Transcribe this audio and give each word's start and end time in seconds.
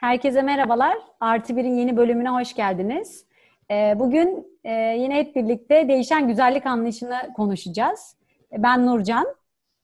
Herkese 0.00 0.42
merhabalar. 0.42 0.98
Artı 1.20 1.56
Bir'in 1.56 1.76
yeni 1.76 1.96
bölümüne 1.96 2.28
hoş 2.28 2.54
geldiniz. 2.54 3.24
Ee, 3.70 3.94
bugün 3.96 4.58
e, 4.64 4.72
yine 4.72 5.14
hep 5.14 5.36
birlikte 5.36 5.88
değişen 5.88 6.28
güzellik 6.28 6.66
anlayışını 6.66 7.32
konuşacağız. 7.36 8.16
Ben 8.52 8.86
Nurcan. 8.86 9.26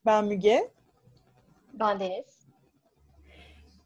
Ben 0.06 0.24
Müge. 0.24 0.70
Ben 1.72 2.00
Deniz. 2.00 2.46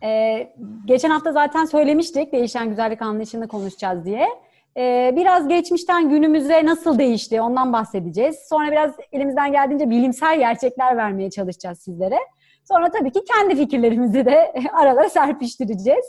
Ee, 0.03 0.53
geçen 0.85 1.11
hafta 1.11 1.33
zaten 1.33 1.65
söylemiştik 1.65 2.33
değişen 2.33 2.69
güzellik 2.69 3.03
anlayışını 3.03 3.49
konuşacağız 3.49 4.05
diye. 4.05 4.29
Ee, 4.77 5.13
biraz 5.17 5.49
geçmişten 5.49 6.09
günümüze 6.09 6.67
nasıl 6.67 6.99
değişti 6.99 7.41
ondan 7.41 7.73
bahsedeceğiz. 7.73 8.37
Sonra 8.49 8.71
biraz 8.71 8.95
elimizden 9.13 9.53
geldiğince 9.53 9.91
bilimsel 9.91 10.39
gerçekler 10.39 10.97
vermeye 10.97 11.31
çalışacağız 11.31 11.79
sizlere. 11.79 12.19
Sonra 12.73 12.91
tabii 12.91 13.13
ki 13.13 13.25
kendi 13.25 13.57
fikirlerimizi 13.57 14.27
de 14.27 14.53
aralara 14.73 15.09
serpiştireceğiz. 15.09 16.05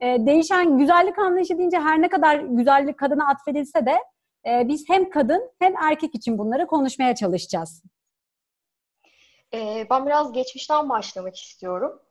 Ee, 0.00 0.16
değişen 0.20 0.78
güzellik 0.78 1.18
anlayışı 1.18 1.58
deyince 1.58 1.78
her 1.78 2.02
ne 2.02 2.08
kadar 2.08 2.38
güzellik 2.38 2.98
kadına 2.98 3.28
atfedilse 3.28 3.86
de 3.86 3.98
e, 4.46 4.68
biz 4.68 4.88
hem 4.88 5.10
kadın 5.10 5.50
hem 5.58 5.76
erkek 5.76 6.14
için 6.14 6.38
bunları 6.38 6.66
konuşmaya 6.66 7.14
çalışacağız. 7.14 7.82
Ee, 9.54 9.86
ben 9.90 10.06
biraz 10.06 10.32
geçmişten 10.32 10.88
başlamak 10.88 11.36
istiyorum. 11.36 12.02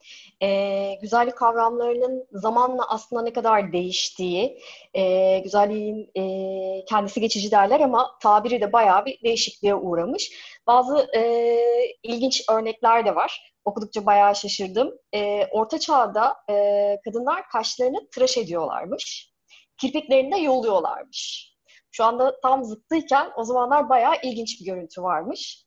Ee, 0.43 0.93
güzellik 1.01 1.35
kavramlarının 1.35 2.27
zamanla 2.31 2.89
aslında 2.89 3.21
ne 3.21 3.33
kadar 3.33 3.73
değiştiği, 3.73 4.59
e, 4.93 5.39
güzelliğin 5.39 6.11
e, 6.15 6.85
kendisi 6.85 7.21
geçici 7.21 7.51
derler 7.51 7.79
ama 7.79 8.17
tabiri 8.21 8.61
de 8.61 8.73
bayağı 8.73 9.05
bir 9.05 9.23
değişikliğe 9.23 9.75
uğramış. 9.75 10.31
Bazı 10.67 11.07
e, 11.15 11.57
ilginç 12.03 12.43
örnekler 12.49 13.05
de 13.05 13.15
var. 13.15 13.53
Okudukça 13.67 14.05
bayağı 14.05 14.35
şaşırdım. 14.35 14.93
E, 15.13 15.45
Orta 15.45 15.79
Çağ'da 15.79 16.35
e, 16.49 16.97
kadınlar 17.05 17.49
kaşlarını 17.49 18.09
tıraş 18.09 18.37
ediyorlarmış. 18.37 19.33
Kirpiklerini 19.77 20.31
de 20.31 20.37
yoluyorlarmış. 20.37 21.51
Şu 21.91 22.03
anda 22.03 22.39
tam 22.41 22.63
zıttıyken 22.63 23.31
o 23.35 23.43
zamanlar 23.43 23.89
bayağı 23.89 24.13
ilginç 24.23 24.61
bir 24.61 24.65
görüntü 24.65 25.01
varmış. 25.01 25.65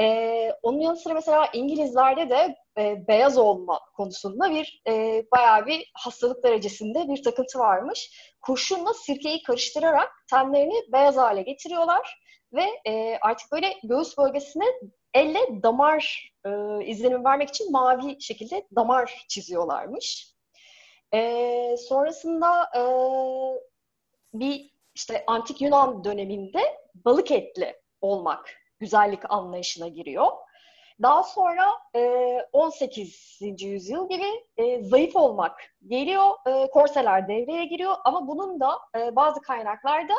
Ee, 0.00 0.52
onun 0.62 0.80
yanı 0.80 0.96
sıra 0.96 1.14
mesela 1.14 1.48
İngilizlerde 1.52 2.30
de 2.30 2.56
e, 2.78 3.08
beyaz 3.08 3.38
olma 3.38 3.80
konusunda 3.96 4.50
bir 4.50 4.82
e, 4.88 5.24
bayağı 5.32 5.66
bir 5.66 5.90
hastalık 5.94 6.44
derecesinde 6.44 7.08
bir 7.08 7.22
takıntı 7.22 7.58
varmış. 7.58 8.10
Kurşunla 8.42 8.94
sirkeyi 8.94 9.42
karıştırarak 9.42 10.10
tenlerini 10.30 10.92
beyaz 10.92 11.16
hale 11.16 11.42
getiriyorlar 11.42 12.22
ve 12.52 12.64
e, 12.86 13.18
artık 13.20 13.52
böyle 13.52 13.74
göğüs 13.82 14.18
bölgesine 14.18 14.64
elle 15.14 15.62
damar 15.62 16.32
e, 16.46 16.50
izlenimi 16.84 17.24
vermek 17.24 17.48
için 17.48 17.72
mavi 17.72 18.22
şekilde 18.22 18.68
damar 18.76 19.24
çiziyorlarmış. 19.28 20.34
E, 21.14 21.76
sonrasında 21.88 22.70
e, 22.76 22.82
bir 24.34 24.72
işte 24.94 25.24
antik 25.26 25.60
Yunan 25.60 26.04
döneminde 26.04 26.60
balık 26.94 27.30
etli 27.30 27.80
olmak 28.00 28.50
güzellik 28.78 29.30
anlayışına 29.30 29.88
giriyor. 29.88 30.26
Daha 31.02 31.22
sonra 31.22 31.64
e, 31.96 32.00
18. 32.52 33.38
yüzyıl 33.62 34.08
gibi 34.08 34.26
e, 34.56 34.84
zayıf 34.84 35.16
olmak 35.16 35.60
geliyor, 35.86 36.30
e, 36.46 36.70
korseler 36.70 37.28
devreye 37.28 37.64
giriyor 37.64 37.94
ama 38.04 38.28
bunun 38.28 38.60
da 38.60 38.78
e, 38.98 39.16
bazı 39.16 39.40
kaynaklarda 39.40 40.14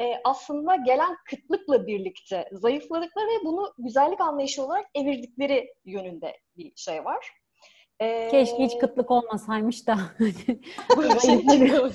e, 0.00 0.20
aslında 0.24 0.76
gelen 0.76 1.16
kıtlıkla 1.30 1.86
birlikte 1.86 2.48
zayıfladıkları 2.52 3.26
ve 3.26 3.44
bunu 3.44 3.74
güzellik 3.78 4.20
anlayışı 4.20 4.64
olarak 4.64 4.86
evirdikleri 4.94 5.74
yönünde 5.84 6.40
bir 6.56 6.72
şey 6.76 7.04
var. 7.04 7.30
E, 8.00 8.28
Keşke 8.28 8.64
hiç 8.64 8.78
kıtlık 8.78 9.10
olmasaymış 9.10 9.86
da. 9.86 9.96
Şey 11.22 11.48
değil 11.48 11.60
mi? 11.60 11.92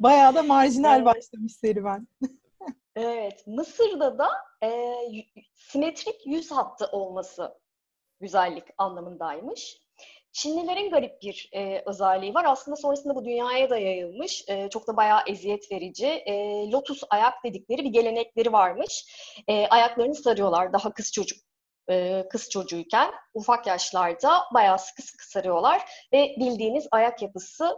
Bayağı 0.00 0.34
da 0.34 0.42
marjinal 0.42 0.96
evet. 0.96 1.06
başlamış 1.06 1.52
serüven. 1.52 2.06
Evet, 2.96 3.46
Mısır'da 3.46 4.18
da 4.18 4.28
e, 4.62 4.94
simetrik 5.54 6.26
yüz 6.26 6.50
hattı 6.50 6.86
olması 6.86 7.54
güzellik 8.20 8.64
anlamındaymış. 8.78 9.82
Çinlilerin 10.32 10.90
garip 10.90 11.22
bir 11.22 11.50
e, 11.52 11.82
özelliği 11.86 12.34
var. 12.34 12.44
Aslında 12.44 12.76
sonrasında 12.76 13.14
bu 13.14 13.24
dünyaya 13.24 13.70
da 13.70 13.78
yayılmış. 13.78 14.44
E, 14.48 14.70
çok 14.70 14.88
da 14.88 14.96
bayağı 14.96 15.20
eziyet 15.26 15.72
verici. 15.72 16.06
E, 16.06 16.34
lotus 16.70 17.02
ayak 17.10 17.44
dedikleri 17.44 17.84
bir 17.84 17.90
gelenekleri 17.90 18.52
varmış. 18.52 19.04
E, 19.48 19.66
ayaklarını 19.66 20.14
sarıyorlar 20.14 20.72
daha 20.72 20.92
kız 20.92 21.12
çocuk 21.12 21.38
e, 21.90 22.24
kız 22.30 22.50
çocuğuyken 22.50 23.10
ufak 23.34 23.66
yaşlarda 23.66 24.42
bayağı 24.54 24.78
sıkı 24.78 25.02
sıkı 25.02 25.30
sarıyorlar 25.30 25.82
ve 26.12 26.34
bildiğiniz 26.38 26.88
ayak 26.90 27.22
yapısı 27.22 27.76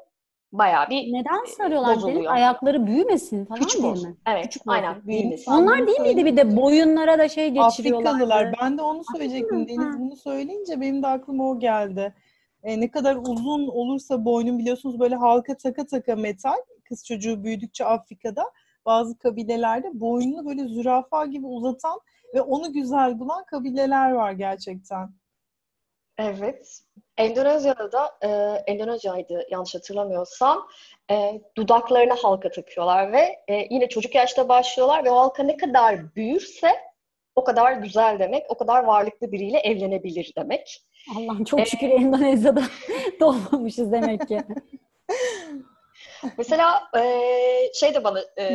bayağı 0.59 0.91
bir 0.91 1.13
Neden 1.13 1.45
sarıyorlar 1.45 2.03
Deniz? 2.03 2.27
Ayakları 2.27 2.87
büyümesin 2.87 3.45
falan 3.45 3.61
Küçük 3.61 3.83
değil 3.83 3.93
olsun. 3.93 4.09
mi? 4.11 4.17
Evet, 4.27 4.45
Küçük 4.45 4.63
aynen 4.67 5.07
büyümesin. 5.07 5.53
Onlar 5.53 5.87
değil 5.87 6.01
miydi 6.01 6.25
bir 6.25 6.37
de 6.37 6.57
boyunlara 6.57 7.19
da 7.19 7.29
şey 7.29 7.51
geçiriyorlar? 7.51 8.11
Afrikalılar. 8.11 8.55
Ben 8.63 8.79
de 8.79 8.83
onu 8.83 9.03
söyleyecektim. 9.13 9.69
Deniz 9.69 9.99
bunu 10.01 10.17
söyleyince 10.17 10.81
benim 10.81 11.03
de 11.03 11.07
aklıma 11.07 11.51
o 11.51 11.59
geldi. 11.59 12.15
E, 12.63 12.81
ne 12.81 12.91
kadar 12.91 13.17
uzun 13.17 13.69
olursa 13.69 14.25
boynun 14.25 14.59
biliyorsunuz 14.59 15.01
böyle 15.01 15.15
halka 15.17 15.57
taka 15.57 15.87
taka 15.87 16.17
metal. 16.17 16.57
Kız 16.89 17.05
çocuğu 17.07 17.45
büyüdükçe 17.45 17.85
Afrika'da 17.85 18.45
bazı 18.87 19.19
kabilelerde 19.19 20.01
boynunu 20.01 20.47
böyle 20.47 20.69
zürafa 20.69 21.27
gibi 21.27 21.47
uzatan 21.47 22.01
ve 22.35 22.41
onu 22.41 22.73
güzel 22.73 23.19
bulan 23.19 23.45
kabileler 23.45 24.13
var 24.13 24.33
gerçekten. 24.33 25.11
Evet. 26.19 26.81
Endonezya'da 27.17 27.93
da 27.93 28.19
e, 28.23 28.29
Endonezya'ydı 28.73 29.47
yanlış 29.51 29.75
hatırlamıyorsam 29.75 30.69
e, 31.11 31.41
dudaklarına 31.57 32.15
halka 32.15 32.51
takıyorlar 32.51 33.13
ve 33.13 33.39
e, 33.49 33.67
yine 33.71 33.89
çocuk 33.89 34.15
yaşta 34.15 34.49
başlıyorlar 34.49 35.05
ve 35.05 35.11
o 35.11 35.17
halka 35.17 35.43
ne 35.43 35.57
kadar 35.57 36.15
büyürse 36.17 36.73
o 37.37 37.45
kadar 37.45 37.73
güzel 37.73 38.19
demek, 38.19 38.47
o 38.49 38.59
kadar 38.59 38.85
varlıklı 38.85 39.33
biriyle 39.33 39.59
evlenebilir 39.59 40.33
demek. 40.39 40.83
Allah'ım 41.17 41.45
çok 41.45 41.67
şükür 41.67 41.89
ee, 41.89 41.95
Endonezya'da 41.95 42.63
doğmamışız 43.21 43.93
demek 43.93 44.29
ki. 44.29 44.41
Mesela 46.39 46.83
e, 46.97 47.03
şey 47.75 47.95
de 47.95 48.05
bana 48.05 48.21
e, 48.39 48.47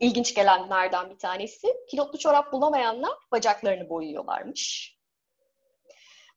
ilginç 0.00 0.34
gelenlerden 0.34 1.10
bir 1.10 1.18
tanesi, 1.18 1.68
kilotlu 1.90 2.18
çorap 2.18 2.52
bulamayanlar 2.52 3.12
bacaklarını 3.32 3.88
boyuyorlarmış. 3.88 4.95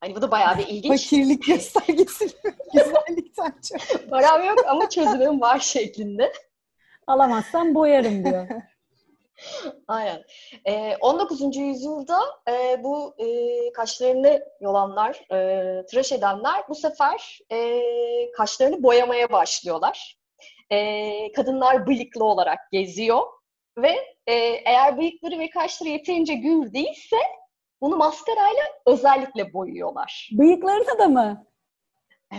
Hani 0.02 0.16
bu 0.16 0.22
da 0.22 0.32
bayağı 0.32 0.58
bir 0.58 0.68
ilginç. 0.68 1.02
Fakirlik 1.02 1.46
göstergesi 1.46 2.26
güzellikten 2.74 3.54
çok. 3.70 4.10
Param 4.10 4.46
yok 4.46 4.60
ama 4.68 4.90
çözümüm 4.90 5.42
var 5.42 5.60
şeklinde. 5.60 6.34
Alamazsam 7.08 7.76
boyarım 7.76 8.26
diyor. 8.26 8.48
Aynen. 9.88 10.24
Ee, 10.68 10.98
19. 11.02 11.58
yüzyılda 11.58 12.20
e, 12.50 12.84
bu 12.84 13.16
e, 13.18 13.26
kaşlarını 13.74 14.44
yolanlar, 14.62 15.22
e, 15.32 15.86
tıraş 15.86 16.12
edenler 16.12 16.64
bu 16.70 16.76
sefer 16.76 17.40
e, 17.52 17.82
kaşlarını 18.32 18.84
boyamaya 18.84 19.32
başlıyorlar. 19.32 20.18
E, 20.72 21.32
kadınlar 21.32 21.88
bıyıklı 21.88 22.26
olarak 22.26 22.72
geziyor 22.72 23.22
ve 23.78 23.92
e, 24.28 24.34
eğer 24.66 24.98
bıyıkları 24.98 25.40
ve 25.40 25.50
kaşları 25.50 25.90
yeterince 25.90 26.34
gür 26.34 26.74
değilse 26.74 27.18
bunu 27.82 27.98
maskarayla 27.98 28.64
özellikle 28.86 29.54
boyuyorlar. 29.54 30.30
Bıyıklarını 30.32 31.00
da 31.00 31.08
mı? 31.08 31.46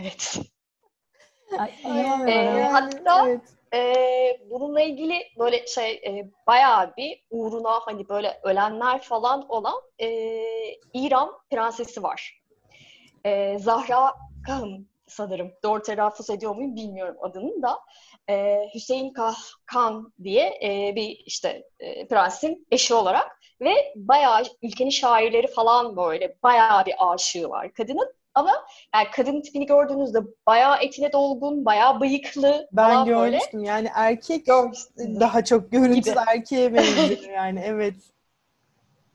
Evet. 0.00 0.40
Ay, 1.58 1.70
ee, 2.28 2.68
hatta 2.72 3.28
evet. 3.28 3.40
e, 3.74 4.50
bununla 4.50 4.80
ilgili 4.80 5.22
böyle 5.38 5.66
şey 5.66 5.92
e, 5.92 6.30
bayağı 6.46 6.96
bir 6.96 7.24
uğruna 7.30 7.80
hani 7.80 8.08
böyle 8.08 8.40
ölenler 8.42 9.02
falan 9.02 9.48
olan 9.48 9.82
e, 9.98 10.08
İran 10.92 11.32
prensesi 11.50 12.02
var. 12.02 12.42
E, 13.24 13.58
Zahra 13.58 14.14
Khan 14.46 14.86
sanırım. 15.06 15.52
Doğru 15.62 15.82
telaffuz 15.82 16.30
ediyor 16.30 16.54
muyum 16.54 16.76
bilmiyorum 16.76 17.16
adının 17.20 17.62
da. 17.62 17.78
E, 18.28 18.68
Hüseyin 18.74 19.12
Kah 19.12 19.36
Khan 19.66 20.12
diye 20.22 20.58
e, 20.62 20.96
bir 20.96 21.22
işte 21.26 21.68
e, 21.80 22.08
prensin 22.08 22.66
eşi 22.70 22.94
olarak 22.94 23.39
ve 23.60 23.92
bayağı 23.96 24.42
ülkenin 24.62 24.90
şairleri 24.90 25.46
falan 25.46 25.96
böyle 25.96 26.36
bayağı 26.42 26.86
bir 26.86 26.94
aşığı 26.98 27.50
var 27.50 27.72
kadının. 27.72 28.14
Ama 28.34 28.66
yani 28.94 29.06
kadın 29.12 29.40
tipini 29.40 29.66
gördüğünüzde 29.66 30.18
bayağı 30.46 30.76
etine 30.82 31.12
dolgun, 31.12 31.64
bayağı 31.64 32.00
bıyıklı 32.00 32.68
ben 32.72 32.90
falan 32.90 33.06
görmüştüm. 33.06 33.60
Böyle. 33.60 33.68
Yani 33.68 33.90
erkek 33.94 34.46
Görmüştüm. 34.46 35.20
daha 35.20 35.44
çok 35.44 35.72
görüntüsü 35.72 36.18
erkeğe 36.26 36.74
benziyor 36.74 37.34
yani 37.34 37.62
evet. 37.64 37.94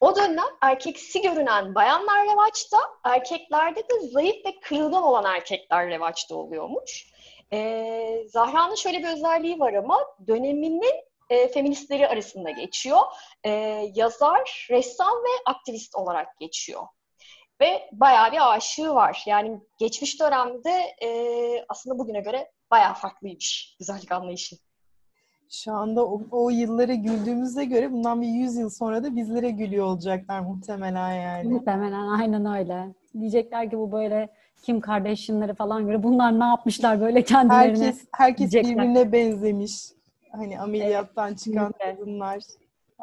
O 0.01 0.15
dönem 0.15 0.45
erkeksi 0.62 1.21
görünen 1.21 1.75
bayanlar 1.75 2.27
revaçta, 2.27 2.77
erkeklerde 3.03 3.80
de 3.80 4.07
zayıf 4.12 4.36
ve 4.45 4.59
kırılgan 4.62 5.03
olan 5.03 5.25
erkekler 5.25 5.88
revaçta 5.88 6.36
oluyormuş. 6.36 7.12
Ee, 7.53 8.24
Zahra'nın 8.27 8.75
şöyle 8.75 9.00
bir 9.00 9.07
özelliği 9.07 9.59
var 9.59 9.74
ama 9.74 9.98
döneminin 10.27 11.03
e, 11.30 11.48
feministleri 11.48 12.07
arasında 12.07 12.51
geçiyor. 12.51 13.00
E, 13.44 13.50
yazar, 13.95 14.68
ressam 14.69 15.13
ve 15.13 15.51
aktivist 15.51 15.95
olarak 15.95 16.39
geçiyor. 16.39 16.81
ve 17.62 17.89
bayağı 17.92 18.31
bir 18.31 18.56
aşığı 18.56 18.95
var. 18.95 19.24
Yani 19.27 19.62
geçmiş 19.80 20.19
dönemde 20.22 20.72
e, 21.04 21.10
aslında 21.69 22.00
bugüne 22.00 22.19
göre 22.22 22.51
bayağı 22.72 22.94
farklıymış 22.94 23.75
güzellik 23.80 24.12
anlayışı. 24.12 24.56
Şu 25.50 25.74
anda 25.74 26.06
o, 26.06 26.22
o 26.31 26.50
yıllara 26.50 26.94
güldüğümüze 26.94 27.66
göre 27.66 27.92
bundan 27.92 28.22
bir 28.22 28.27
100 28.27 28.57
yıl 28.57 28.69
sonra 28.69 29.04
da 29.04 29.16
bizlere 29.16 29.50
gülüyor 29.50 29.86
olacaklar 29.86 30.39
muhtemelen 30.39 31.13
yani. 31.13 31.50
Muhtemelen 31.50 32.07
aynen 32.07 32.45
öyle. 32.45 32.95
Diyecekler 33.19 33.69
ki 33.69 33.77
bu 33.77 33.92
böyle 33.92 34.30
Kim 34.62 34.81
Kardashian'ları 34.81 35.56
falan 35.56 35.86
göre 35.86 36.04
bunlar 36.04 36.39
ne 36.39 36.44
yapmışlar 36.44 37.01
böyle 37.01 37.24
kendilerine. 37.24 37.86
Herkes, 37.86 38.06
herkes 38.12 38.51
diyecekler. 38.51 38.77
birbirine 38.77 39.12
benzemiş. 39.12 39.74
Hani 40.38 40.60
ameliyattan 40.60 41.34
çıkan 41.34 41.72
kesinlikle. 41.72 41.96
kadınlar. 42.02 42.40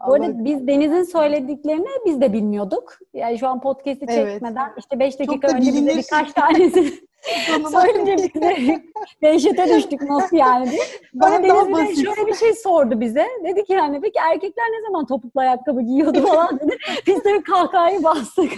Bu 0.08 0.12
arada 0.14 0.26
Allah- 0.26 0.44
biz 0.44 0.66
Deniz'in 0.66 1.02
söylediklerini 1.02 1.86
biz 2.06 2.20
de 2.20 2.32
bilmiyorduk. 2.32 2.98
Yani 3.14 3.38
şu 3.38 3.48
an 3.48 3.60
podcast'i 3.60 4.06
Evet. 4.08 4.32
çekmeden 4.32 4.72
işte 4.78 4.98
5 4.98 5.18
dakika 5.18 5.48
da 5.48 5.56
önce 5.56 5.66
bize 5.66 5.72
bilinir. 5.82 5.96
birkaç 5.96 6.32
tanesi 6.32 6.94
söyleyince 7.72 8.16
biz 8.16 8.42
de 8.42 8.82
dehşete 9.22 9.74
düştük 9.76 10.02
nasıl 10.02 10.36
yani 10.36 10.70
diye. 10.70 10.80
Bana 11.14 11.42
Deniz 11.42 11.68
bir 11.68 11.74
de 11.76 11.94
şöyle 12.04 12.26
bir 12.26 12.34
şey 12.34 12.52
sordu 12.54 13.00
bize. 13.00 13.26
Dedi 13.44 13.64
ki 13.64 13.72
yani 13.72 14.00
peki 14.00 14.18
erkekler 14.32 14.64
ne 14.64 14.82
zaman 14.86 15.06
topuklu 15.06 15.40
ayakkabı 15.40 15.82
giyiyordu 15.82 16.26
falan 16.26 16.60
dedi. 16.60 16.76
Biz 17.06 17.24
de 17.24 17.42
kahkahayı 17.42 18.02
bastık. 18.02 18.52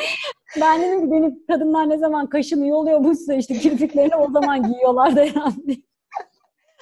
ben 0.60 0.82
dedim 0.82 1.04
ki 1.04 1.10
Deniz 1.10 1.34
kadınlar 1.46 1.88
ne 1.88 1.98
zaman 1.98 2.26
kaşını 2.26 2.66
yoluyormuşsa 2.66 3.34
işte 3.34 3.54
kirpiklerini 3.54 4.16
o 4.16 4.30
zaman 4.30 4.62
giyiyorlardı 4.62 5.20
herhalde. 5.20 5.76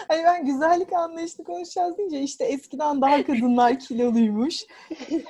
Hani 0.09 0.23
ben 0.25 0.45
güzellik 0.45 0.93
anlayışını 0.93 1.47
konuşacağız 1.47 1.99
deyince 1.99 2.21
işte 2.21 2.45
eskiden 2.45 3.01
daha 3.01 3.25
kadınlar 3.27 3.79
kiloluymuş. 3.79 4.65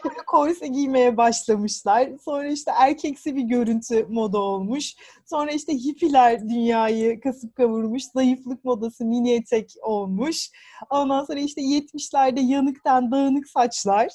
Sonra 0.03 0.25
korse 0.27 0.67
giymeye 0.67 1.17
başlamışlar. 1.17 2.09
Sonra 2.25 2.49
işte 2.49 2.71
erkeksi 2.79 3.37
bir 3.37 3.43
görüntü 3.43 4.07
moda 4.09 4.39
olmuş. 4.39 4.95
Sonra 5.27 5.51
işte 5.51 5.75
hippiler 5.75 6.49
dünyayı 6.49 7.21
kasıp 7.21 7.57
kavurmuş. 7.57 8.03
Zayıflık 8.15 8.65
modası 8.65 9.05
mini 9.05 9.33
etek 9.33 9.75
olmuş. 9.83 10.51
Ondan 10.91 11.25
sonra 11.25 11.41
işte 11.41 11.61
70'lerde 11.61 12.41
yanıktan 12.41 13.11
dağınık 13.11 13.49
saçlar. 13.49 14.09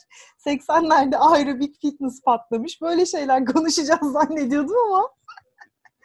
80'lerde 0.45 1.15
aerobik 1.17 1.81
fitness 1.81 2.21
patlamış. 2.21 2.81
Böyle 2.81 3.05
şeyler 3.05 3.45
konuşacağız 3.53 4.11
zannediyordum 4.11 4.75
ama 4.87 5.09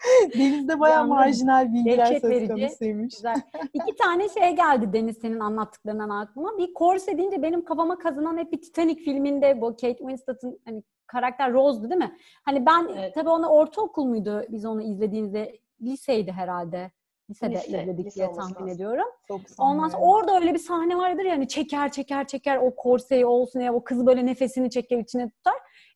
Denizde 0.38 0.80
bayağı 0.80 0.96
Yalnız 0.98 1.10
marjinal 1.10 1.72
bilgiler 1.72 2.06
söz 2.20 2.24
verici. 2.30 2.48
konusuymuş. 2.52 3.14
Güzel. 3.14 3.36
İki 3.74 3.96
tane 3.96 4.28
şey 4.28 4.56
geldi 4.56 4.92
Deniz 4.92 5.18
senin 5.18 5.40
anlattıklarından 5.40 6.08
aklıma. 6.10 6.58
Bir 6.58 6.74
korse 6.74 7.18
deyince 7.18 7.42
benim 7.42 7.64
kafama 7.64 7.98
kazanan 7.98 8.36
hep 8.38 8.52
bir 8.52 8.62
Titanic 8.62 9.02
filminde 9.04 9.60
bu 9.60 9.66
Kate 9.70 9.96
Winslet'ın 9.98 10.60
hani 10.64 10.82
karakter 11.06 11.52
Rose'du 11.52 11.90
değil 11.90 11.98
mi? 12.00 12.16
Hani 12.44 12.66
ben 12.66 12.88
Evet. 12.98 13.14
tabii 13.14 13.28
onu 13.30 13.48
ortaokul 13.48 14.04
muydu 14.04 14.44
biz 14.48 14.64
onu 14.64 14.82
izlediğimizde 14.82 15.58
liseydi 15.82 16.32
herhalde. 16.32 16.90
Lisede 17.30 17.54
Lise, 17.54 17.82
izledik 17.82 18.06
lise 18.06 18.14
diye 18.16 18.26
tahmin 18.32 18.54
lazım. 18.54 18.68
ediyorum. 18.68 19.04
90'lar. 19.30 19.54
Ondan 19.58 19.88
sonra 19.88 20.02
orada 20.02 20.34
öyle 20.40 20.54
bir 20.54 20.58
sahne 20.58 20.96
vardır 20.98 21.24
ya 21.24 21.32
hani 21.32 21.48
çeker 21.48 21.92
çeker 21.92 22.26
çeker 22.26 22.56
o 22.56 22.74
korseyi 22.76 23.26
olsun 23.26 23.60
ya 23.60 23.74
o 23.74 23.84
kız 23.84 24.06
böyle 24.06 24.26
nefesini 24.26 24.70
çeker 24.70 24.98
içine 24.98 25.30
tutar. 25.30 25.54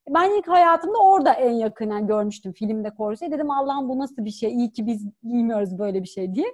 Ben 0.08 0.38
ilk 0.38 0.48
hayatımda 0.48 0.98
orada 0.98 1.32
en 1.32 1.50
yakından 1.50 2.06
görmüştüm 2.06 2.52
filmde 2.52 2.90
korseyi. 2.90 3.32
Dedim 3.32 3.50
Allah'ım 3.50 3.88
bu 3.88 3.98
nasıl 3.98 4.24
bir 4.24 4.30
şey? 4.30 4.52
İyi 4.52 4.72
ki 4.72 4.86
biz 4.86 5.08
giymiyoruz 5.22 5.78
böyle 5.78 6.02
bir 6.02 6.08
şey 6.08 6.34
diye. 6.34 6.46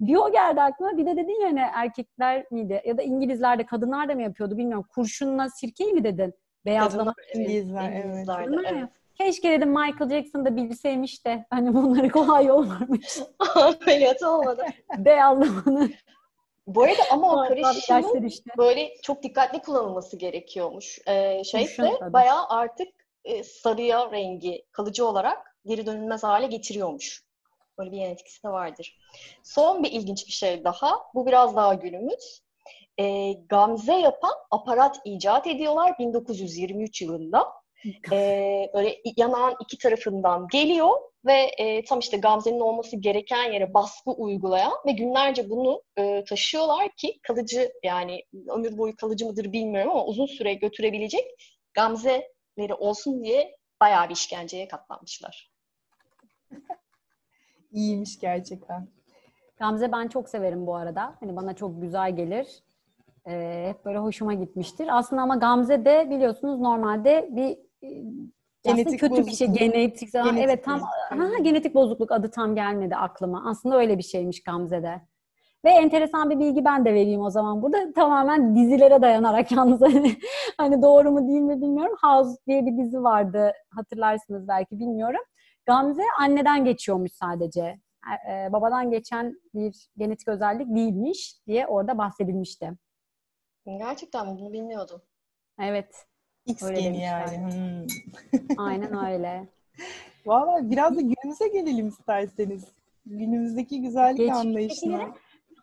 Bir 0.00 0.16
o 0.16 0.32
geldi 0.32 0.62
aklıma. 0.62 0.96
Bir 0.96 1.06
de 1.06 1.16
dedin 1.16 1.40
ya 1.40 1.48
hani 1.48 1.60
erkekler 1.74 2.46
miydi? 2.50 2.82
Ya 2.84 2.98
da 2.98 3.02
İngilizler 3.02 3.58
de 3.58 3.66
kadınlar 3.66 4.08
da 4.08 4.14
mı 4.14 4.22
yapıyordu 4.22 4.56
bilmiyorum. 4.56 4.86
Kurşunla 4.94 5.48
sirkeyi 5.50 5.92
mi 5.92 6.04
dedin? 6.04 6.34
Beyazlama. 6.64 7.14
Evet, 7.18 7.48
İngilizler, 7.48 7.92
evet. 7.92 8.04
İngilizler 8.04 8.46
de, 8.46 8.50
Değil 8.50 8.60
mi? 8.60 8.68
evet. 8.72 8.88
Keşke 9.14 9.50
dedim 9.50 9.68
Michael 9.68 10.10
Jackson 10.10 10.44
da 10.44 10.56
bilseymiş 10.56 11.26
de 11.26 11.46
hani 11.50 11.74
bunları 11.74 12.10
kolay 12.10 12.46
yol 12.46 12.68
varmış. 12.68 13.18
Ameliyat 13.54 14.22
olmadı. 14.22 14.62
Beyazlamanın. 14.98 15.92
Bu 16.66 16.82
arada 16.82 17.02
ama 17.10 17.32
o 17.32 17.48
karışımın 17.48 18.26
işte. 18.26 18.50
böyle 18.58 18.94
çok 19.02 19.22
dikkatli 19.22 19.62
kullanılması 19.62 20.16
gerekiyormuş. 20.16 20.98
Ee, 21.06 21.44
şeyse 21.44 21.92
tabii. 22.00 22.12
bayağı 22.12 22.48
artık 22.48 22.88
e, 23.26 23.44
sarıya 23.44 24.12
rengi 24.12 24.64
kalıcı 24.72 25.06
olarak 25.06 25.56
geri 25.66 25.86
dönülmez 25.86 26.24
hale 26.24 26.46
getiriyormuş. 26.46 27.22
Böyle 27.78 27.92
bir 27.92 27.96
yan 27.96 28.10
etkisi 28.10 28.44
de 28.44 28.48
vardır. 28.48 28.98
Son 29.42 29.82
bir 29.82 29.92
ilginç 29.92 30.26
bir 30.26 30.32
şey 30.32 30.64
daha. 30.64 30.98
Bu 31.14 31.26
biraz 31.26 31.56
daha 31.56 31.74
günümüz. 31.74 32.40
Ee, 33.00 33.32
gamze 33.48 33.94
yapan 33.94 34.32
aparat 34.50 35.00
icat 35.04 35.46
ediyorlar 35.46 35.98
1923 35.98 37.02
yılında. 37.02 37.46
Ee, 38.12 38.70
böyle 38.74 38.96
yanağın 39.16 39.54
iki 39.60 39.78
tarafından 39.78 40.48
geliyor 40.52 40.90
ve 41.26 41.50
e, 41.58 41.84
tam 41.84 41.98
işte 41.98 42.16
gamzenin 42.16 42.60
olması 42.60 42.96
gereken 42.96 43.52
yere 43.52 43.74
baskı 43.74 44.10
uygulayan 44.10 44.72
ve 44.86 44.92
günlerce 44.92 45.50
bunu 45.50 45.82
e, 45.98 46.24
taşıyorlar 46.24 46.88
ki 46.96 47.18
kalıcı 47.22 47.72
yani 47.82 48.24
ömür 48.48 48.78
boyu 48.78 48.96
kalıcı 48.96 49.26
mıdır 49.26 49.52
bilmiyorum 49.52 49.90
ama 49.90 50.04
uzun 50.04 50.26
süre 50.26 50.54
götürebilecek 50.54 51.24
gamzeleri 52.56 52.74
olsun 52.74 53.24
diye 53.24 53.56
bayağı 53.80 54.08
bir 54.08 54.14
işkenceye 54.14 54.68
katlanmışlar. 54.68 55.52
İyiymiş 57.72 58.18
gerçekten. 58.20 58.88
Gamze 59.58 59.92
ben 59.92 60.08
çok 60.08 60.28
severim 60.28 60.66
bu 60.66 60.74
arada. 60.74 61.16
Hani 61.20 61.36
bana 61.36 61.54
çok 61.54 61.82
güzel 61.82 62.16
gelir. 62.16 62.46
Ee, 63.28 63.66
hep 63.68 63.84
böyle 63.84 63.98
hoşuma 63.98 64.34
gitmiştir. 64.34 64.88
Aslında 64.90 65.22
ama 65.22 65.36
Gamze 65.36 65.84
de 65.84 66.10
biliyorsunuz 66.10 66.60
normalde 66.60 67.28
bir 67.30 67.58
e, 67.88 68.02
Genetik 68.62 69.00
kötü 69.00 69.26
bir 69.26 69.32
şey. 69.32 69.48
bozukluk. 69.48 69.58
Genetik, 69.72 70.12
Genetik 70.12 70.38
evet 70.44 70.64
tam 70.64 70.80
bozukluk. 70.80 71.34
ha, 71.34 71.38
genetik 71.42 71.74
bozukluk 71.74 72.12
adı 72.12 72.30
tam 72.30 72.54
gelmedi 72.54 72.96
aklıma. 72.96 73.50
Aslında 73.50 73.76
öyle 73.76 73.98
bir 73.98 74.02
şeymiş 74.02 74.42
Gamze'de. 74.42 75.00
Ve 75.64 75.70
enteresan 75.70 76.30
bir 76.30 76.38
bilgi 76.38 76.64
ben 76.64 76.84
de 76.84 76.94
vereyim 76.94 77.20
o 77.20 77.30
zaman 77.30 77.62
burada. 77.62 77.92
Tamamen 77.92 78.56
dizilere 78.56 79.02
dayanarak 79.02 79.52
yalnız 79.56 79.80
hani, 79.80 80.16
hani 80.58 80.82
doğru 80.82 81.10
mu 81.10 81.28
değil 81.28 81.40
mi 81.40 81.60
bilmiyorum. 81.62 81.96
House 82.02 82.36
diye 82.46 82.66
bir 82.66 82.78
dizi 82.78 83.02
vardı. 83.02 83.52
Hatırlarsınız 83.70 84.48
belki 84.48 84.78
bilmiyorum. 84.78 85.20
Gamze 85.66 86.02
anneden 86.20 86.64
geçiyormuş 86.64 87.12
sadece. 87.12 87.78
E, 88.28 88.32
e, 88.32 88.52
babadan 88.52 88.90
geçen 88.90 89.40
bir 89.54 89.88
genetik 89.96 90.28
özellik 90.28 90.76
değilmiş 90.76 91.36
diye 91.46 91.66
orada 91.66 91.98
bahsedilmişti. 91.98 92.72
Gerçekten 93.66 94.26
bunu 94.38 94.52
bilmiyordum. 94.52 95.02
Evet, 95.60 96.06
X 96.46 96.62
Öyle 96.62 96.80
geni 96.80 97.02
yani. 97.02 97.36
Hmm. 97.38 97.86
aynen 98.66 99.06
öyle. 99.12 99.48
Valla 100.26 100.70
biraz 100.70 100.96
da 100.96 101.00
günümüze 101.00 101.48
gelelim 101.48 101.88
isterseniz. 101.88 102.64
Günümüzdeki 103.06 103.82
güzellik 103.82 104.18
Geçmiştekileri- 104.20 104.32
anlayışına. 104.34 105.14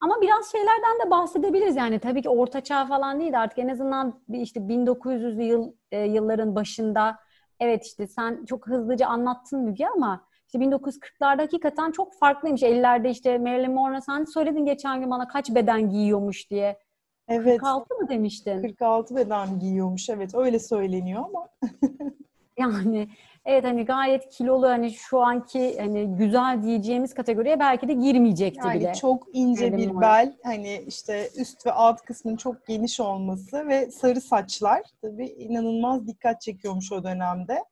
Ama 0.03 0.21
biraz 0.21 0.51
şeylerden 0.51 1.05
de 1.05 1.11
bahsedebiliriz 1.11 1.75
yani. 1.75 1.99
Tabii 1.99 2.21
ki 2.21 2.29
orta 2.29 2.61
çağ 2.61 2.85
falan 2.85 3.19
değil 3.19 3.33
de 3.33 3.37
artık 3.37 3.59
en 3.59 3.67
azından 3.67 4.23
işte 4.33 4.59
1900'lü 4.59 5.41
yıl, 5.43 5.73
e, 5.91 5.99
yılların 5.99 6.55
başında 6.55 7.19
evet 7.59 7.85
işte 7.85 8.07
sen 8.07 8.45
çok 8.45 8.67
hızlıca 8.67 9.07
anlattın 9.07 9.59
Müge 9.59 9.87
ama 9.87 10.27
işte 10.45 10.59
1940'larda 10.59 11.41
hakikaten 11.41 11.91
çok 11.91 12.13
farklıymış. 12.15 12.63
50'lerde 12.63 13.09
işte 13.09 13.37
Marilyn 13.37 13.71
Monroe 13.71 14.01
sen 14.01 14.23
söyledin 14.23 14.65
geçen 14.65 14.99
gün 14.99 15.11
bana 15.11 15.27
kaç 15.27 15.49
beden 15.55 15.89
giyiyormuş 15.89 16.49
diye. 16.49 16.79
Evet. 17.27 17.59
46 17.59 17.95
mı 17.95 18.09
demiştin? 18.09 18.61
46 18.61 19.15
beden 19.15 19.59
giyiyormuş. 19.59 20.09
Evet 20.09 20.35
öyle 20.35 20.59
söyleniyor 20.59 21.25
ama 21.25 21.47
Yani 22.57 23.07
evet 23.45 23.63
hani 23.63 23.85
gayet 23.85 24.29
kilolu 24.29 24.67
hani 24.67 24.91
şu 24.91 25.19
anki 25.19 25.77
hani 25.79 26.07
güzel 26.17 26.63
diyeceğimiz 26.63 27.13
kategoriye 27.13 27.59
belki 27.59 27.87
de 27.87 27.93
girmeyecekti 27.93 28.67
yani 28.67 28.79
bile. 28.79 28.93
çok 28.93 29.27
ince 29.33 29.77
bir 29.77 29.87
Monroe. 29.87 30.01
bel, 30.01 30.33
hani 30.43 30.83
işte 30.87 31.29
üst 31.37 31.65
ve 31.65 31.71
alt 31.71 32.01
kısmının 32.01 32.37
çok 32.37 32.65
geniş 32.65 32.99
olması 32.99 33.67
ve 33.67 33.91
sarı 33.91 34.21
saçlar 34.21 34.81
tabii 35.01 35.25
inanılmaz 35.25 36.07
dikkat 36.07 36.41
çekiyormuş 36.41 36.91
o 36.91 37.03
dönemde. 37.03 37.63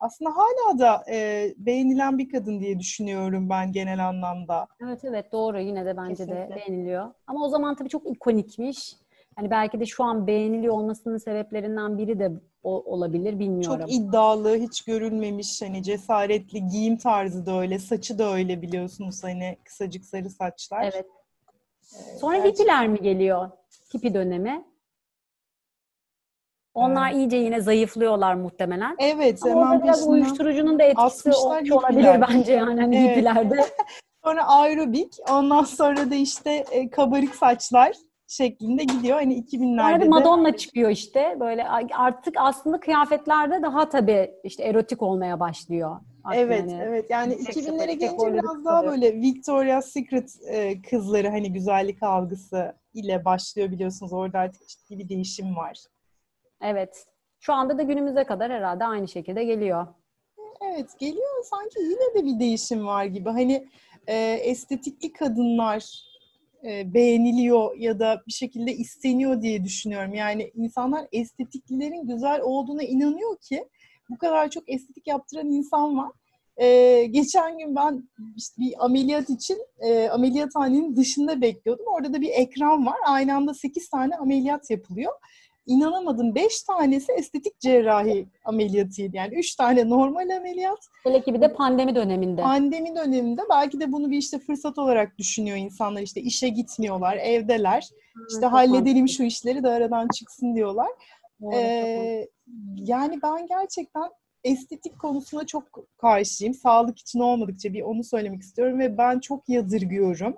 Aslında 0.00 0.30
hala 0.30 0.78
da 0.78 1.04
e, 1.10 1.46
beğenilen 1.58 2.18
bir 2.18 2.28
kadın 2.28 2.60
diye 2.60 2.78
düşünüyorum 2.78 3.50
ben 3.50 3.72
genel 3.72 4.08
anlamda. 4.08 4.66
Evet 4.82 5.04
evet 5.04 5.32
doğru 5.32 5.60
yine 5.60 5.86
de 5.86 5.96
bence 5.96 6.10
de 6.10 6.16
Kesinlikle. 6.16 6.56
beğeniliyor. 6.56 7.10
Ama 7.26 7.44
o 7.44 7.48
zaman 7.48 7.74
tabii 7.74 7.88
çok 7.88 8.10
ikonikmiş. 8.10 8.96
Hani 9.36 9.50
belki 9.50 9.80
de 9.80 9.86
şu 9.86 10.04
an 10.04 10.26
beğeniliyor 10.26 10.74
olmasının 10.74 11.18
sebeplerinden 11.18 11.98
biri 11.98 12.18
de 12.18 12.32
o, 12.62 12.92
olabilir 12.92 13.38
bilmiyorum. 13.38 13.80
Çok 13.80 13.92
iddialı, 13.92 14.56
hiç 14.56 14.82
görülmemiş 14.84 15.62
hani 15.62 15.82
cesaretli 15.82 16.66
giyim 16.68 16.96
tarzı 16.96 17.46
da 17.46 17.60
öyle, 17.60 17.78
saçı 17.78 18.18
da 18.18 18.32
öyle 18.34 18.62
biliyorsunuz 18.62 19.24
hani 19.24 19.56
kısacık 19.64 20.04
sarı 20.04 20.30
saçlar. 20.30 20.82
Evet. 20.82 21.06
Ee, 21.94 22.16
Sonra 22.18 22.36
gerçi- 22.36 22.48
hippiler 22.50 22.88
mi 22.88 22.98
geliyor? 23.02 23.50
Hippi 23.94 24.14
dönemi. 24.14 24.64
Onlar 26.74 27.12
iyice 27.12 27.36
yine 27.36 27.60
zayıflıyorlar 27.60 28.34
muhtemelen. 28.34 28.96
Evet, 28.98 29.40
Ama 29.46 29.50
hemen 29.66 29.82
biraz 29.82 29.96
peşinden. 29.96 30.12
uyuşturucunun 30.12 30.78
da 30.78 30.82
etkisi 30.82 31.28
60'lar 31.28 31.56
olmuş 31.56 31.70
olabilir 31.72 31.98
hippiler. 31.98 32.20
bence 32.20 32.52
yani 32.52 32.80
hani 32.80 32.96
Evet. 32.96 33.10
hippilerde. 33.16 33.64
Sonra 34.24 34.46
aerobik, 34.48 35.16
ondan 35.30 35.64
sonra 35.64 36.10
da 36.10 36.14
işte 36.14 36.64
e, 36.70 36.90
kabarık 36.90 37.34
saçlar 37.34 37.92
şeklinde 38.30 38.84
gidiyor. 38.84 39.16
Hani 39.16 39.34
2000'lerde 39.34 39.80
Sonra 39.80 39.96
bir 40.00 40.04
de 40.04 40.08
Madonna 40.08 40.56
çıkıyor 40.56 40.90
işte. 40.90 41.36
Böyle 41.40 41.68
artık 41.94 42.34
aslında 42.38 42.80
kıyafetlerde 42.80 43.62
daha 43.62 43.88
tabii 43.88 44.30
işte 44.44 44.62
erotik 44.62 45.02
olmaya 45.02 45.40
başlıyor. 45.40 45.96
Evet, 46.34 46.70
yani. 46.70 46.82
evet. 46.82 47.10
Yani 47.10 47.34
2000'lere 47.34 47.92
gelince 47.92 48.32
biraz 48.32 48.64
daha 48.64 48.86
böyle 48.86 49.14
Victoria's 49.14 49.86
Secret 49.86 50.36
e, 50.46 50.82
kızları 50.82 51.28
hani 51.28 51.52
güzellik 51.52 52.02
algısı 52.02 52.74
ile 52.94 53.24
başlıyor 53.24 53.70
biliyorsunuz. 53.70 54.12
Orada 54.12 54.38
artık 54.38 54.68
ciddi 54.68 54.98
bir 54.98 55.08
değişim 55.08 55.56
var. 55.56 55.78
Evet. 56.62 57.06
Şu 57.40 57.52
anda 57.52 57.78
da 57.78 57.82
günümüze 57.82 58.24
kadar 58.24 58.52
herhalde 58.52 58.84
aynı 58.84 59.08
şekilde 59.08 59.44
geliyor. 59.44 59.86
Evet, 60.60 60.98
geliyor. 60.98 61.44
Sanki 61.44 61.78
yine 61.80 62.14
de 62.14 62.26
bir 62.26 62.40
değişim 62.40 62.86
var 62.86 63.04
gibi. 63.04 63.28
Hani 63.28 63.68
e, 64.06 64.16
estetikli 64.44 65.12
kadınlar 65.12 66.09
e, 66.64 66.94
beğeniliyor 66.94 67.76
ya 67.76 67.98
da 67.98 68.22
bir 68.26 68.32
şekilde 68.32 68.74
isteniyor 68.74 69.42
diye 69.42 69.64
düşünüyorum. 69.64 70.14
Yani 70.14 70.50
insanlar 70.54 71.06
estetiklilerin 71.12 72.06
güzel 72.06 72.40
olduğuna 72.40 72.82
inanıyor 72.82 73.36
ki 73.40 73.64
bu 74.10 74.18
kadar 74.18 74.50
çok 74.50 74.70
estetik 74.70 75.06
yaptıran 75.06 75.46
insan 75.46 75.96
var. 75.96 76.10
Ee, 76.56 77.06
geçen 77.10 77.58
gün 77.58 77.76
ben 77.76 78.08
işte 78.36 78.62
bir 78.62 78.84
ameliyat 78.84 79.30
için 79.30 79.58
e, 79.78 80.08
ameliyathanenin 80.08 80.96
dışında 80.96 81.40
bekliyordum. 81.40 81.86
Orada 81.86 82.12
da 82.12 82.20
bir 82.20 82.30
ekran 82.30 82.86
var. 82.86 82.96
Aynı 83.06 83.36
anda 83.36 83.54
8 83.54 83.88
tane 83.88 84.16
ameliyat 84.16 84.70
yapılıyor. 84.70 85.12
İnanamadım 85.66 86.34
5 86.34 86.62
tanesi 86.62 87.12
estetik 87.12 87.60
cerrahi 87.60 88.28
ameliyatıydı. 88.44 89.16
Yani 89.16 89.34
3 89.34 89.56
tane 89.56 89.88
normal 89.88 90.36
ameliyat. 90.36 90.78
Hele 91.04 91.22
ki 91.22 91.34
bir 91.34 91.40
de 91.40 91.52
pandemi 91.52 91.94
döneminde. 91.94 92.42
Pandemi 92.42 92.96
döneminde 92.96 93.42
belki 93.50 93.80
de 93.80 93.92
bunu 93.92 94.10
bir 94.10 94.18
işte 94.18 94.38
fırsat 94.38 94.78
olarak 94.78 95.18
düşünüyor 95.18 95.56
insanlar. 95.56 96.02
İşte 96.02 96.20
işe 96.20 96.48
gitmiyorlar, 96.48 97.16
evdeler. 97.16 97.88
İşte 98.30 98.46
Hı, 98.46 98.50
halledelim 98.50 99.08
şu 99.08 99.22
işleri 99.22 99.62
de 99.62 99.68
aradan 99.68 100.08
çıksın 100.18 100.54
diyorlar. 100.54 100.88
Ee, 101.54 102.28
yani 102.76 103.18
ben 103.22 103.46
gerçekten 103.46 104.10
estetik 104.44 104.98
konusuna 104.98 105.46
çok 105.46 105.64
karşıyım. 105.98 106.54
Sağlık 106.54 106.98
için 106.98 107.20
olmadıkça 107.20 107.72
bir 107.72 107.82
onu 107.82 108.04
söylemek 108.04 108.42
istiyorum 108.42 108.78
ve 108.78 108.98
ben 108.98 109.18
çok 109.20 109.48
yadırgıyorum. 109.48 110.34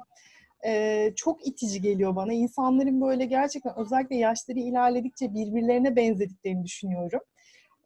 Ee, 0.67 1.13
çok 1.17 1.47
itici 1.47 1.81
geliyor 1.83 2.17
bana. 2.17 2.33
İnsanların 2.33 3.01
böyle 3.01 3.25
gerçekten 3.25 3.79
özellikle 3.79 4.17
yaşları 4.17 4.59
ilerledikçe 4.59 5.35
birbirlerine 5.35 5.97
benzediklerini 5.97 6.65
düşünüyorum. 6.65 7.21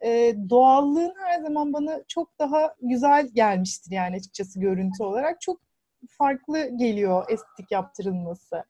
Ee, 0.05 0.35
doğallığın 0.49 1.13
her 1.25 1.41
zaman 1.41 1.73
bana 1.73 2.01
çok 2.07 2.39
daha 2.39 2.75
güzel 2.81 3.27
gelmiştir 3.33 3.91
yani 3.91 4.15
açıkçası 4.15 4.59
görüntü 4.59 5.03
olarak. 5.03 5.41
Çok 5.41 5.61
farklı 6.09 6.77
geliyor 6.77 7.25
estetik 7.29 7.71
yaptırılması. 7.71 8.63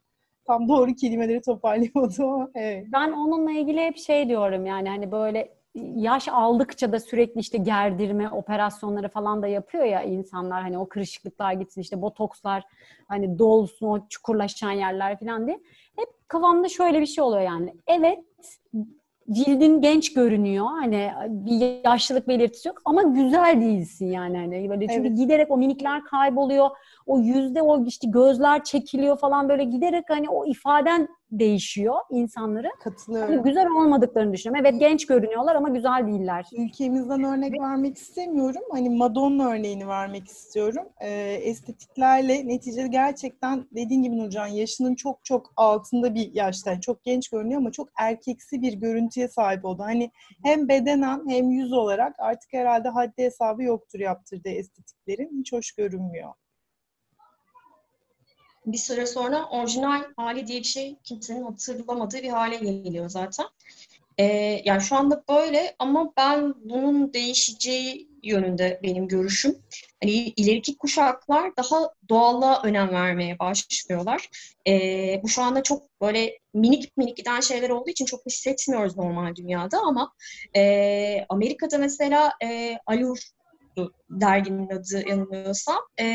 Tam 0.48 0.68
doğru 0.68 0.96
kelimeleri 0.96 1.42
toparlayamadım 1.42 2.30
ama 2.30 2.50
evet. 2.56 2.88
Ben 2.94 3.12
onunla 3.12 3.52
ilgili 3.52 3.80
hep 3.80 3.98
şey 3.98 4.30
diyorum 4.30 4.66
yani 4.66 4.90
hani 4.90 5.12
böyle 5.12 5.57
yaş 5.96 6.28
aldıkça 6.28 6.92
da 6.92 7.00
sürekli 7.00 7.40
işte 7.40 7.58
gerdirme 7.58 8.30
operasyonları 8.30 9.10
falan 9.10 9.42
da 9.42 9.48
yapıyor 9.48 9.84
ya 9.84 10.04
insanlar 10.04 10.62
hani 10.62 10.78
o 10.78 10.90
kırışıklıklar 10.90 11.54
gitsin 11.54 11.82
işte 11.82 12.02
botokslar 12.02 12.64
hani 13.08 13.40
dolsun 13.40 13.88
o 13.88 14.08
çukurlaşan 14.10 14.72
yerler 14.72 15.20
falan 15.20 15.48
diye. 15.48 15.60
Hep 15.96 16.10
kafamda 16.28 16.70
şöyle 16.70 17.02
bir 17.02 17.06
şey 17.06 17.24
oluyor 17.24 17.42
yani. 17.42 17.74
Evet 17.88 18.20
cildin 19.32 19.82
genç 19.82 20.14
görünüyor. 20.14 20.66
Hani 20.66 21.12
bir 21.28 21.86
yaşlılık 21.86 22.28
belirtisi 22.28 22.68
yok 22.68 22.82
ama 22.86 23.02
güzel 23.02 23.62
değilsin 23.62 24.12
yani 24.12 24.38
hani 24.38 24.70
böyle 24.70 24.88
çünkü 24.88 25.08
evet. 25.08 25.18
giderek 25.18 25.52
o 25.52 25.58
minikler 25.58 26.04
kayboluyor. 26.04 26.70
O 27.08 27.20
yüzde 27.20 27.62
o 27.62 27.86
işte 27.86 28.08
gözler 28.08 28.64
çekiliyor 28.64 29.18
falan 29.18 29.50
böyle 29.50 29.64
giderek 29.64 30.04
hani 30.10 30.30
o 30.30 30.46
ifaden 30.46 31.08
değişiyor 31.32 31.96
insanları. 32.10 32.70
Katılıyorum. 32.84 33.34
Hani 33.34 33.44
güzel 33.44 33.68
olmadıklarını 33.68 34.34
düşünüyorum. 34.34 34.66
Evet 34.66 34.80
genç 34.80 35.06
görünüyorlar 35.06 35.56
ama 35.56 35.70
güzel 35.70 36.08
değiller. 36.08 36.46
Ülkemizden 36.58 37.24
örnek 37.24 37.62
vermek 37.62 37.98
istemiyorum. 37.98 38.62
Hani 38.72 38.90
Madonna 38.90 39.50
örneğini 39.50 39.88
vermek 39.88 40.28
istiyorum. 40.28 40.86
Ee, 41.02 41.40
estetiklerle 41.44 42.48
neticede 42.48 42.88
gerçekten 42.88 43.68
dediğin 43.72 44.04
gibi 44.04 44.18
Nurcan 44.18 44.48
yaşının 44.48 44.96
çok 44.96 45.26
çok 45.26 45.54
altında 45.58 46.16
bir 46.16 46.34
yaşta. 46.34 46.72
Yani 46.72 46.82
çok 46.82 47.04
genç 47.04 47.30
görünüyor 47.30 47.62
ama 47.62 47.72
çok 47.72 47.90
erkeksi 48.00 48.62
bir 48.62 48.74
görüntüye 48.74 49.28
sahip 49.28 49.66
oldu. 49.66 49.84
Hani 49.84 50.12
hem 50.44 50.68
bedenen 50.68 51.30
hem 51.30 51.52
yüz 51.52 51.74
olarak 51.74 52.16
artık 52.20 52.54
herhalde 52.54 52.90
haddi 52.90 53.24
hesabı 53.24 53.64
yoktur 53.64 54.00
yaptırdığı 54.00 54.50
estetiklerin. 54.50 55.40
Hiç 55.40 55.54
hoş 55.54 55.72
görünmüyor 55.72 56.34
bir 58.68 58.78
süre 58.78 59.06
sonra 59.06 59.46
orijinal 59.50 60.04
hali 60.18 60.48
diye 60.48 60.60
bir 60.60 60.64
şey 60.64 60.96
kimsenin 61.04 61.44
hatırlamadığı 61.44 62.18
bir 62.18 62.30
hale 62.30 62.56
geliyor 62.56 63.10
zaten. 63.10 63.46
Ee, 64.20 64.62
yani 64.66 64.82
şu 64.82 64.96
anda 64.96 65.24
böyle 65.30 65.76
ama 65.80 66.14
ben 66.18 66.54
bunun 66.64 67.14
değişeceği 67.14 68.08
yönünde 68.24 68.80
benim 68.84 69.08
görüşüm. 69.08 69.58
Hani 70.04 70.12
ileriki 70.12 70.78
kuşaklar 70.78 71.58
daha 71.58 71.94
doğallığa 72.10 72.62
önem 72.64 72.90
vermeye 72.90 73.40
başlıyorlar. 73.40 74.30
Ee, 74.68 75.20
bu 75.24 75.28
şu 75.28 75.42
anda 75.42 75.64
çok 75.64 76.02
böyle 76.02 76.40
minik 76.54 76.98
minik 76.98 77.18
giden 77.18 77.40
şeyler 77.40 77.70
olduğu 77.70 77.90
için 77.90 78.06
çok 78.06 78.26
hissetmiyoruz 78.26 78.98
normal 78.98 79.36
dünyada 79.36 79.80
ama 79.80 80.14
e, 80.56 81.26
Amerika'da 81.30 81.78
mesela 81.78 82.34
e, 82.44 82.78
Allure 82.86 83.20
derginin 84.10 84.70
adı 84.70 85.10
yanılmıyorsam 85.10 85.80
e, 86.00 86.06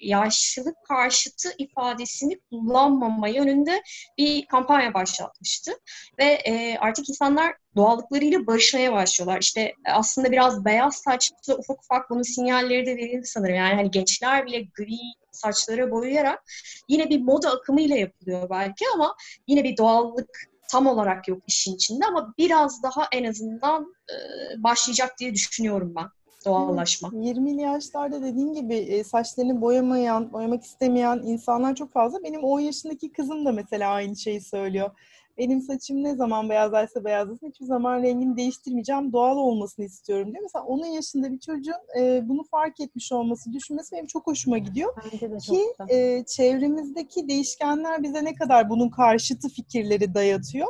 yaşlılık 0.00 0.76
karşıtı 0.84 1.48
ifadesini 1.58 2.40
kullanmama 2.50 3.28
yönünde 3.28 3.82
bir 4.18 4.46
kampanya 4.46 4.94
başlatmıştı. 4.94 5.72
Ve 6.18 6.24
e, 6.24 6.78
artık 6.78 7.08
insanlar 7.08 7.54
doğallıklarıyla 7.76 8.46
barışmaya 8.46 8.92
başlıyorlar. 8.92 9.40
İşte 9.40 9.74
aslında 9.92 10.32
biraz 10.32 10.64
beyaz 10.64 10.96
saçlı 10.96 11.58
ufak 11.58 11.78
ufak 11.82 12.10
bunun 12.10 12.22
sinyalleri 12.22 12.86
de 12.86 12.96
verildi 12.96 13.26
sanırım. 13.26 13.54
Yani 13.54 13.74
hani 13.74 13.90
gençler 13.90 14.46
bile 14.46 14.60
gri 14.60 14.98
saçlara 15.32 15.90
boyayarak 15.90 16.44
yine 16.88 17.10
bir 17.10 17.20
moda 17.20 17.50
akımıyla 17.50 17.96
yapılıyor 17.96 18.50
belki 18.50 18.84
ama 18.94 19.16
yine 19.46 19.64
bir 19.64 19.76
doğallık 19.76 20.28
tam 20.70 20.86
olarak 20.86 21.28
yok 21.28 21.42
işin 21.46 21.74
içinde 21.74 22.06
ama 22.06 22.34
biraz 22.38 22.82
daha 22.82 23.08
en 23.12 23.24
azından 23.24 23.94
e, 24.10 24.16
başlayacak 24.62 25.18
diye 25.18 25.34
düşünüyorum 25.34 25.92
ben 25.96 26.06
doğallaşma. 26.44 27.08
20'li 27.08 27.60
yaşlarda 27.60 28.22
dediğin 28.22 28.52
gibi 28.52 28.74
e, 28.74 29.04
saçlarını 29.04 29.60
boyamayan, 29.60 30.32
boyamak 30.32 30.64
istemeyen 30.64 31.20
insanlar 31.24 31.74
çok 31.74 31.92
fazla. 31.92 32.22
Benim 32.22 32.44
10 32.44 32.60
yaşındaki 32.60 33.12
kızım 33.12 33.44
da 33.44 33.52
mesela 33.52 33.90
aynı 33.90 34.16
şeyi 34.16 34.40
söylüyor. 34.40 34.90
Benim 35.38 35.62
saçım 35.62 36.04
ne 36.04 36.14
zaman 36.14 36.50
beyazlarsa 36.50 37.04
beyazlasın 37.04 37.48
hiçbir 37.48 37.66
zaman 37.66 38.02
rengini 38.02 38.36
değiştirmeyeceğim. 38.36 39.12
Doğal 39.12 39.36
olmasını 39.36 39.84
istiyorum 39.84 40.32
diyor. 40.32 40.42
Mesela 40.42 40.64
onun 40.64 40.86
yaşında 40.86 41.32
bir 41.32 41.38
çocuğun 41.38 42.00
e, 42.00 42.28
bunu 42.28 42.44
fark 42.44 42.80
etmiş 42.80 43.12
olması, 43.12 43.52
düşünmesi 43.52 43.92
benim 43.92 44.06
çok 44.06 44.26
hoşuma 44.26 44.58
gidiyor. 44.58 44.94
Ki 45.40 45.62
e, 45.88 46.24
çevremizdeki 46.24 47.28
değişkenler 47.28 48.02
bize 48.02 48.24
ne 48.24 48.34
kadar 48.34 48.70
bunun 48.70 48.88
karşıtı 48.88 49.48
fikirleri 49.48 50.14
dayatıyor. 50.14 50.68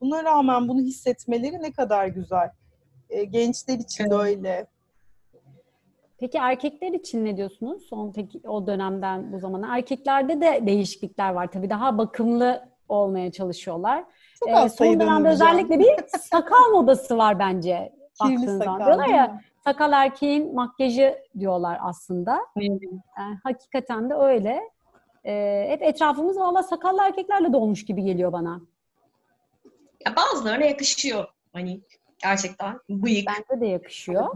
Buna 0.00 0.24
rağmen 0.24 0.68
bunu 0.68 0.80
hissetmeleri 0.80 1.62
ne 1.62 1.72
kadar 1.72 2.06
güzel. 2.06 2.50
E, 3.10 3.24
gençler 3.24 3.78
için 3.78 4.04
evet. 4.04 4.12
de 4.12 4.16
öyle. 4.16 4.66
Peki 6.20 6.38
erkekler 6.38 6.92
için 6.92 7.24
ne 7.24 7.36
diyorsunuz? 7.36 7.82
Son 7.88 8.12
peki 8.12 8.40
o 8.48 8.66
dönemden 8.66 9.32
bu 9.32 9.38
zamana. 9.38 9.76
Erkeklerde 9.76 10.40
de 10.40 10.66
değişiklikler 10.66 11.30
var. 11.30 11.52
Tabii 11.52 11.70
daha 11.70 11.98
bakımlı 11.98 12.68
olmaya 12.88 13.32
çalışıyorlar. 13.32 14.04
Çok 14.38 14.48
ee, 14.48 14.68
son 14.68 15.00
dönemde 15.00 15.28
özellikle 15.28 15.78
bir 15.78 15.88
sakal 16.18 16.70
modası 16.72 17.18
var 17.18 17.38
bence. 17.38 17.92
Kirli 18.22 18.46
sakal, 18.46 18.58
zaman. 18.58 18.86
Diyorlar 18.86 19.06
ya 19.06 19.40
sakal 19.64 19.92
erkeğin 19.92 20.54
makyajı 20.54 21.18
diyorlar 21.38 21.78
aslında. 21.82 22.40
Yani, 23.18 23.38
hakikaten 23.42 24.10
de 24.10 24.14
öyle. 24.14 24.60
Ee, 25.24 25.66
hep 25.68 25.82
etrafımız 25.82 26.38
valla 26.38 26.62
sakallı 26.62 27.02
erkeklerle 27.02 27.52
dolmuş 27.52 27.84
gibi 27.84 28.02
geliyor 28.02 28.32
bana. 28.32 28.60
Ya 30.06 30.16
bazılarına 30.16 30.64
yakışıyor. 30.64 31.24
Hani 31.52 31.80
gerçekten 32.22 32.80
bıyık. 32.90 33.28
Bence 33.28 33.60
de 33.60 33.66
yakışıyor. 33.66 34.28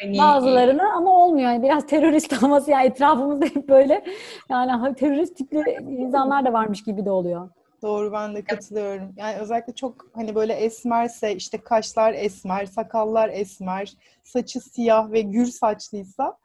Hani, 0.00 0.18
Bazılarını 0.18 0.92
ama 0.92 1.24
olmuyor. 1.24 1.50
Yani 1.50 1.62
biraz 1.62 1.86
terörist 1.86 2.32
olması 2.42 2.70
yani 2.70 2.86
etrafımızda 2.86 3.46
hep 3.46 3.68
böyle 3.68 4.04
yani 4.48 4.94
terörist 4.94 5.36
tipli 5.36 5.76
insanlar 5.88 6.44
da 6.44 6.52
varmış 6.52 6.84
gibi 6.84 7.04
de 7.04 7.10
oluyor. 7.10 7.50
Doğru 7.82 8.12
ben 8.12 8.34
de 8.34 8.44
katılıyorum. 8.44 9.14
Yani 9.16 9.36
özellikle 9.36 9.74
çok 9.74 10.06
hani 10.14 10.34
böyle 10.34 10.52
esmerse 10.52 11.36
işte 11.36 11.58
kaşlar 11.58 12.14
esmer, 12.14 12.66
sakallar 12.66 13.28
esmer, 13.28 13.92
saçı 14.22 14.60
siyah 14.60 15.12
ve 15.12 15.20
gür 15.20 15.46
saçlıysa 15.46 16.38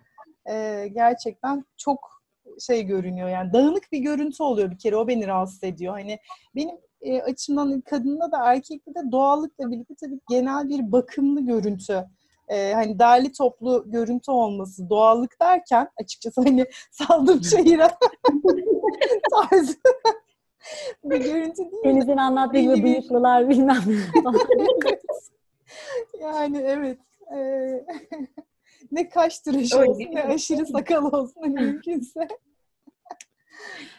e, 0.49 0.87
gerçekten 0.93 1.65
çok 1.77 2.21
şey 2.59 2.83
görünüyor. 2.83 3.29
Yani 3.29 3.53
dağınık 3.53 3.91
bir 3.91 3.99
görüntü 3.99 4.43
oluyor 4.43 4.71
bir 4.71 4.77
kere 4.77 4.95
o 4.95 5.07
beni 5.07 5.27
rahatsız 5.27 5.63
ediyor. 5.63 5.93
Hani 5.93 6.19
benim 6.55 6.75
e, 7.01 7.21
açımdan 7.21 7.81
kadında 7.81 8.31
da 8.31 8.51
erkekte 8.51 8.95
de 8.95 9.11
doğallıkla 9.11 9.71
birlikte 9.71 9.95
tabii 9.95 10.19
genel 10.29 10.69
bir 10.69 10.91
bakımlı 10.91 11.45
görüntü 11.45 12.05
e, 12.47 12.73
hani 12.73 12.99
derli 12.99 13.31
toplu 13.31 13.83
görüntü 13.87 14.31
olması, 14.31 14.89
doğallık 14.89 15.41
derken 15.41 15.89
açıkçası 16.01 16.41
hani 16.41 16.65
saldım 16.91 17.43
şehire 17.43 17.87
tarzı 19.31 19.77
bir 21.03 21.17
görüntü 21.17 21.57
değil. 21.57 21.83
Deniz'in 21.83 22.17
anlattığı 22.17 22.59
gibi 22.59 22.83
bıyıklılar 22.83 23.49
bilmem 23.49 23.83
yani 26.21 26.57
evet. 26.57 26.99
E, 27.35 27.37
ne 28.91 29.09
kaş 29.09 29.39
tıraşı 29.39 29.79
olsun 29.79 30.07
ne 30.13 30.23
aşırı 30.23 30.65
sakal 30.65 31.05
olsun 31.05 31.41
hani 31.41 31.53
mümkünse. 31.53 32.27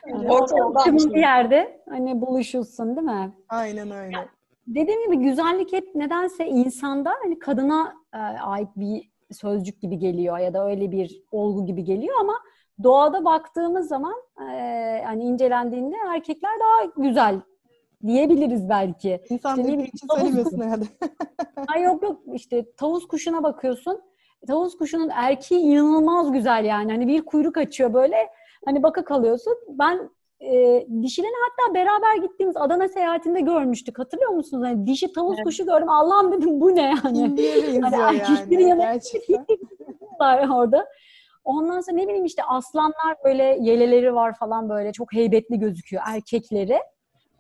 Yani 0.06 1.14
bir 1.14 1.20
yerde 1.20 1.82
hani 1.88 2.20
buluşulsun 2.20 2.96
değil 2.96 3.06
mi? 3.06 3.32
Aynen 3.48 3.90
öyle. 3.90 4.28
Dediğim 4.66 5.04
gibi 5.04 5.24
güzellik 5.24 5.72
hep 5.72 5.94
nedense 5.94 6.46
insanda 6.46 7.14
hani 7.22 7.38
kadına 7.38 7.94
e, 8.14 8.18
ait 8.18 8.68
bir 8.76 9.10
sözcük 9.32 9.80
gibi 9.80 9.98
geliyor 9.98 10.38
ya 10.38 10.54
da 10.54 10.66
öyle 10.66 10.92
bir 10.92 11.22
olgu 11.32 11.66
gibi 11.66 11.84
geliyor 11.84 12.14
ama 12.20 12.34
doğada 12.82 13.24
baktığımız 13.24 13.88
zaman 13.88 14.14
e, 14.50 15.02
hani 15.06 15.24
incelendiğinde 15.24 15.96
erkekler 16.08 16.52
daha 16.60 17.04
güzel 17.06 17.40
diyebiliriz 18.06 18.68
belki. 18.68 19.20
İnsan 19.30 19.60
işte, 19.60 19.84
için 19.84 20.08
söylemesin 20.16 20.60
herhalde. 20.60 20.84
Ay 21.74 21.82
yok 21.82 22.02
yok 22.02 22.20
işte 22.32 22.72
tavus 22.72 23.08
kuşuna 23.08 23.42
bakıyorsun. 23.42 24.00
Tavus 24.46 24.76
kuşunun 24.76 25.08
erkeği 25.08 25.60
inanılmaz 25.60 26.32
güzel 26.32 26.64
yani. 26.64 26.92
Hani 26.92 27.08
bir 27.08 27.22
kuyruk 27.22 27.56
açıyor 27.56 27.94
böyle. 27.94 28.16
Hani 28.64 28.82
baka 28.82 29.04
kalıyorsun. 29.04 29.54
Ben 29.68 30.10
e, 30.40 30.86
dişilerini 31.02 31.34
hatta 31.48 31.74
beraber 31.74 32.22
gittiğimiz 32.22 32.56
Adana 32.56 32.88
seyahatinde 32.88 33.40
görmüştük. 33.40 33.98
Hatırlıyor 33.98 34.30
musunuz? 34.30 34.64
Hani 34.66 34.86
dişi 34.86 35.12
tavus 35.12 35.36
evet. 35.36 35.44
kuşu 35.44 35.66
gördüm. 35.66 35.88
Allah'ım 35.88 36.32
dedim 36.32 36.60
bu 36.60 36.76
ne 36.76 36.82
yani? 37.04 37.18
İndiye 37.18 37.80
hani 37.80 37.96
yani. 37.96 38.80
Gerçekten. 38.80 39.46
orada. 40.50 40.86
Ondan 41.44 41.80
sonra 41.80 41.96
ne 41.96 42.08
bileyim 42.08 42.24
işte 42.24 42.42
aslanlar 42.42 43.16
böyle 43.24 43.58
yeleleri 43.60 44.14
var 44.14 44.34
falan 44.38 44.68
böyle 44.68 44.92
çok 44.92 45.12
heybetli 45.12 45.58
gözüküyor 45.58 46.02
erkekleri. 46.06 46.78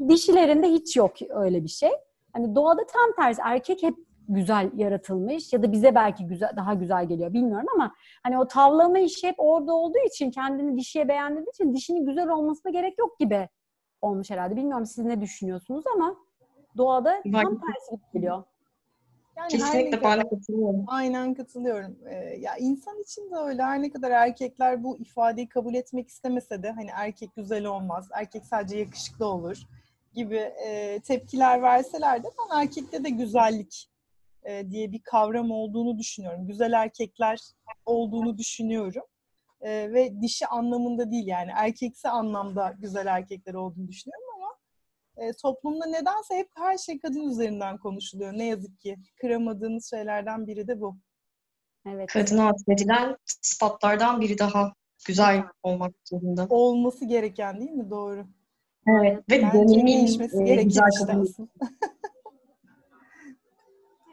Dişilerinde 0.08 0.66
hiç 0.66 0.96
yok 0.96 1.12
öyle 1.30 1.64
bir 1.64 1.68
şey. 1.68 1.90
Hani 2.32 2.54
doğada 2.54 2.86
tam 2.86 3.12
tersi 3.16 3.40
erkek 3.44 3.82
hep 3.82 3.94
güzel 4.28 4.70
yaratılmış 4.76 5.52
ya 5.52 5.62
da 5.62 5.72
bize 5.72 5.94
belki 5.94 6.26
güzel 6.26 6.52
daha 6.56 6.74
güzel 6.74 7.08
geliyor 7.08 7.32
bilmiyorum 7.32 7.66
ama 7.74 7.94
hani 8.22 8.38
o 8.38 8.48
tavlama 8.48 8.98
işi 8.98 9.28
hep 9.28 9.34
orada 9.38 9.72
olduğu 9.72 10.06
için 10.06 10.30
kendini 10.30 10.76
dişiye 10.76 11.08
beğendiği 11.08 11.46
için 11.54 11.74
dişinin 11.74 12.06
güzel 12.06 12.28
olmasına 12.28 12.72
gerek 12.72 12.98
yok 12.98 13.18
gibi 13.18 13.48
olmuş 14.02 14.30
herhalde. 14.30 14.56
Bilmiyorum 14.56 14.86
siz 14.86 15.04
ne 15.04 15.20
düşünüyorsunuz 15.20 15.84
ama 15.94 16.16
doğada 16.76 17.22
tam 17.32 17.60
tersi 17.60 18.02
geliyor. 18.14 18.42
Yani 19.36 19.48
Kesinlikle 19.48 20.02
ben 20.02 20.18
de 20.18 20.28
katılıyorum. 20.28 20.84
Aynen 20.86 21.34
katılıyorum. 21.34 21.96
Ee, 22.06 22.14
ya 22.14 22.56
insan 22.56 23.00
için 23.00 23.30
de 23.30 23.36
öyle. 23.36 23.62
Her 23.62 23.82
ne 23.82 23.90
kadar 23.90 24.10
erkekler 24.10 24.84
bu 24.84 24.98
ifadeyi 24.98 25.48
kabul 25.48 25.74
etmek 25.74 26.08
istemese 26.08 26.62
de 26.62 26.70
hani 26.70 26.88
erkek 26.94 27.36
güzel 27.36 27.66
olmaz, 27.66 28.08
erkek 28.12 28.44
sadece 28.44 28.78
yakışıklı 28.78 29.26
olur 29.26 29.62
gibi 30.14 30.36
e, 30.36 31.00
tepkiler 31.00 31.62
verseler 31.62 32.22
de 32.22 32.28
ben 32.38 32.60
erkekte 32.60 33.04
de 33.04 33.10
güzellik 33.10 33.87
e, 34.48 34.70
diye 34.70 34.92
bir 34.92 35.02
kavram 35.02 35.50
olduğunu 35.50 35.98
düşünüyorum. 35.98 36.46
Güzel 36.46 36.72
erkekler 36.72 37.40
olduğunu 37.86 38.38
düşünüyorum. 38.38 39.02
E, 39.60 39.92
ve 39.92 40.22
dişi 40.22 40.46
anlamında 40.46 41.10
değil 41.10 41.26
yani 41.26 41.50
erkeksi 41.54 42.08
anlamda 42.08 42.74
güzel 42.78 43.06
erkekler 43.06 43.54
olduğunu 43.54 43.88
düşünüyorum 43.88 44.26
ama 44.36 44.56
e, 45.16 45.32
toplumda 45.32 45.86
nedense 45.86 46.36
hep 46.36 46.48
her 46.54 46.78
şey 46.78 47.00
kadın 47.00 47.30
üzerinden 47.30 47.78
konuşuluyor. 47.78 48.32
Ne 48.32 48.44
yazık 48.44 48.80
ki 48.80 48.96
kıramadığımız 49.20 49.90
şeylerden 49.90 50.46
biri 50.46 50.68
de 50.68 50.80
bu. 50.80 50.96
Evet. 51.86 52.12
Kadına 52.12 52.48
atfedilen 52.48 53.16
sıfatlardan 53.26 54.20
biri 54.20 54.38
daha 54.38 54.72
güzel 55.06 55.42
olmak 55.62 55.94
zorunda. 56.04 56.46
Olması 56.50 57.04
gereken 57.04 57.60
değil 57.60 57.70
mi? 57.70 57.90
Doğru. 57.90 58.26
Evet. 58.86 59.30
Ve 59.30 59.42
dönemin 59.42 59.86
değişmesi 59.86 60.42
e, 60.42 60.44
gereken 60.44 60.68
işte 60.68 61.12
aslında. 61.12 61.48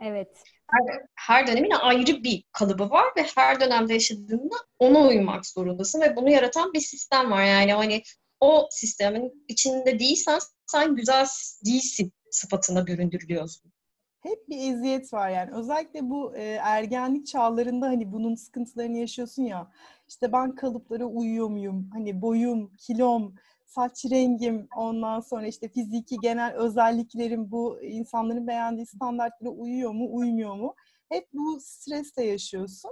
Evet. 0.05 0.43
Her, 0.71 1.01
her 1.15 1.47
dönemin 1.47 1.71
ayrı 1.71 2.23
bir 2.23 2.43
kalıbı 2.51 2.89
var 2.89 3.05
ve 3.17 3.25
her 3.35 3.59
dönemde 3.59 3.93
yaşadığında 3.93 4.55
ona 4.79 5.07
uymak 5.07 5.45
zorundasın 5.45 6.01
ve 6.01 6.15
bunu 6.15 6.29
yaratan 6.29 6.73
bir 6.73 6.79
sistem 6.79 7.31
var. 7.31 7.43
Yani 7.43 7.73
hani 7.73 8.03
o 8.39 8.67
sistemin 8.71 9.45
içinde 9.47 9.99
değilsen 9.99 10.39
sen 10.65 10.95
güzel 10.95 11.25
değilsin 11.65 12.13
sıfatına 12.31 12.87
büründürülüyorsun. 12.87 13.71
Hep 14.19 14.49
bir 14.49 14.73
eziyet 14.73 15.13
var 15.13 15.29
yani. 15.29 15.51
Özellikle 15.55 16.09
bu 16.09 16.35
e, 16.35 16.43
ergenlik 16.43 17.27
çağlarında 17.27 17.85
hani 17.85 18.11
bunun 18.11 18.35
sıkıntılarını 18.35 18.97
yaşıyorsun 18.97 19.43
ya. 19.43 19.71
İşte 20.07 20.31
ben 20.31 20.55
kalıplara 20.55 21.05
uyuyor 21.05 21.47
muyum? 21.47 21.89
Hani 21.93 22.21
boyum, 22.21 22.71
kilom, 22.77 23.35
saç 23.65 24.05
rengim, 24.11 24.67
ondan 24.77 25.19
sonra 25.19 25.47
işte 25.47 25.69
fiziki 25.69 26.17
genel 26.21 26.53
özelliklerim 26.53 27.51
bu 27.51 27.81
insanların 27.81 28.47
beğendiği 28.47 28.85
standartlara 28.85 29.49
uyuyor 29.49 29.91
mu, 29.91 30.07
uymuyor 30.11 30.55
mu? 30.55 30.75
Hep 31.09 31.27
bu 31.33 31.59
stresle 31.61 32.23
yaşıyorsun. 32.25 32.91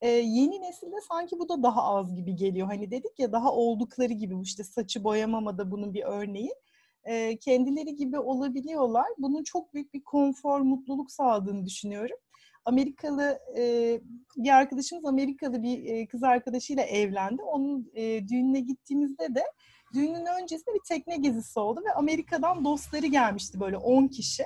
Ee, 0.00 0.08
yeni 0.08 0.60
nesilde 0.60 0.96
sanki 1.08 1.38
bu 1.38 1.48
da 1.48 1.62
daha 1.62 1.82
az 1.82 2.14
gibi 2.14 2.36
geliyor. 2.36 2.66
Hani 2.66 2.90
dedik 2.90 3.18
ya 3.18 3.32
daha 3.32 3.52
oldukları 3.52 4.12
gibi 4.12 4.34
işte 4.42 4.64
saçı 4.64 5.04
boyamamada 5.04 5.70
bunun 5.70 5.94
bir 5.94 6.02
örneği. 6.02 6.54
Ee, 7.04 7.36
kendileri 7.38 7.96
gibi 7.96 8.18
olabiliyorlar. 8.18 9.06
Bunun 9.18 9.42
çok 9.42 9.74
büyük 9.74 9.94
bir 9.94 10.04
konfor, 10.04 10.60
mutluluk 10.60 11.10
sağladığını 11.10 11.66
düşünüyorum. 11.66 12.16
Amerikalı 12.64 13.38
e, 13.58 14.00
bir 14.36 14.50
arkadaşımız 14.50 15.04
Amerikalı 15.04 15.62
bir 15.62 15.84
e, 15.84 16.06
kız 16.06 16.22
arkadaşıyla 16.22 16.82
evlendi. 16.82 17.42
Onun 17.42 17.90
e, 17.94 18.28
düğününe 18.28 18.60
gittiğimizde 18.60 19.34
de 19.34 19.42
düğünün 19.94 20.26
öncesinde 20.42 20.74
bir 20.74 20.82
tekne 20.88 21.16
gezisi 21.16 21.60
oldu 21.60 21.80
ve 21.86 21.94
Amerika'dan 21.94 22.64
dostları 22.64 23.06
gelmişti 23.06 23.60
böyle 23.60 23.76
10 23.76 24.08
kişi. 24.08 24.44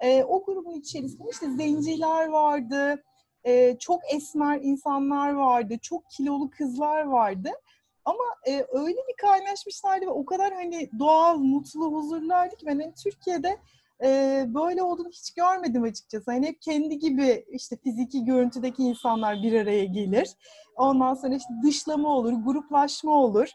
E, 0.00 0.24
o 0.24 0.44
grubun 0.44 0.80
içerisinde 0.80 1.28
işte 1.30 1.50
zenciler 1.50 2.28
vardı, 2.28 3.02
e, 3.44 3.78
çok 3.78 4.00
esmer 4.14 4.60
insanlar 4.62 5.32
vardı, 5.32 5.78
çok 5.82 6.10
kilolu 6.10 6.50
kızlar 6.50 7.02
vardı. 7.02 7.50
Ama 8.04 8.24
e, 8.46 8.66
öyle 8.72 8.98
bir 9.08 9.16
kaynaşmışlardı 9.16 10.06
ve 10.06 10.10
o 10.10 10.24
kadar 10.24 10.54
hani 10.54 10.90
doğal, 10.98 11.38
mutlu, 11.38 11.92
huzurlardı 11.92 12.56
ki 12.56 12.66
ben 12.66 12.80
hani 12.80 12.94
Türkiye'de 12.94 13.58
e, 14.04 14.44
böyle 14.48 14.82
olduğunu 14.82 15.08
hiç 15.08 15.34
görmedim 15.34 15.82
açıkçası. 15.82 16.30
Hani 16.30 16.46
hep 16.46 16.62
kendi 16.62 16.98
gibi 16.98 17.44
işte 17.48 17.76
fiziki 17.76 18.24
görüntüdeki 18.24 18.82
insanlar 18.82 19.42
bir 19.42 19.60
araya 19.60 19.84
gelir. 19.84 20.28
Ondan 20.76 21.14
sonra 21.14 21.34
işte 21.34 21.54
dışlama 21.62 22.08
olur, 22.08 22.32
gruplaşma 22.32 23.12
olur. 23.12 23.48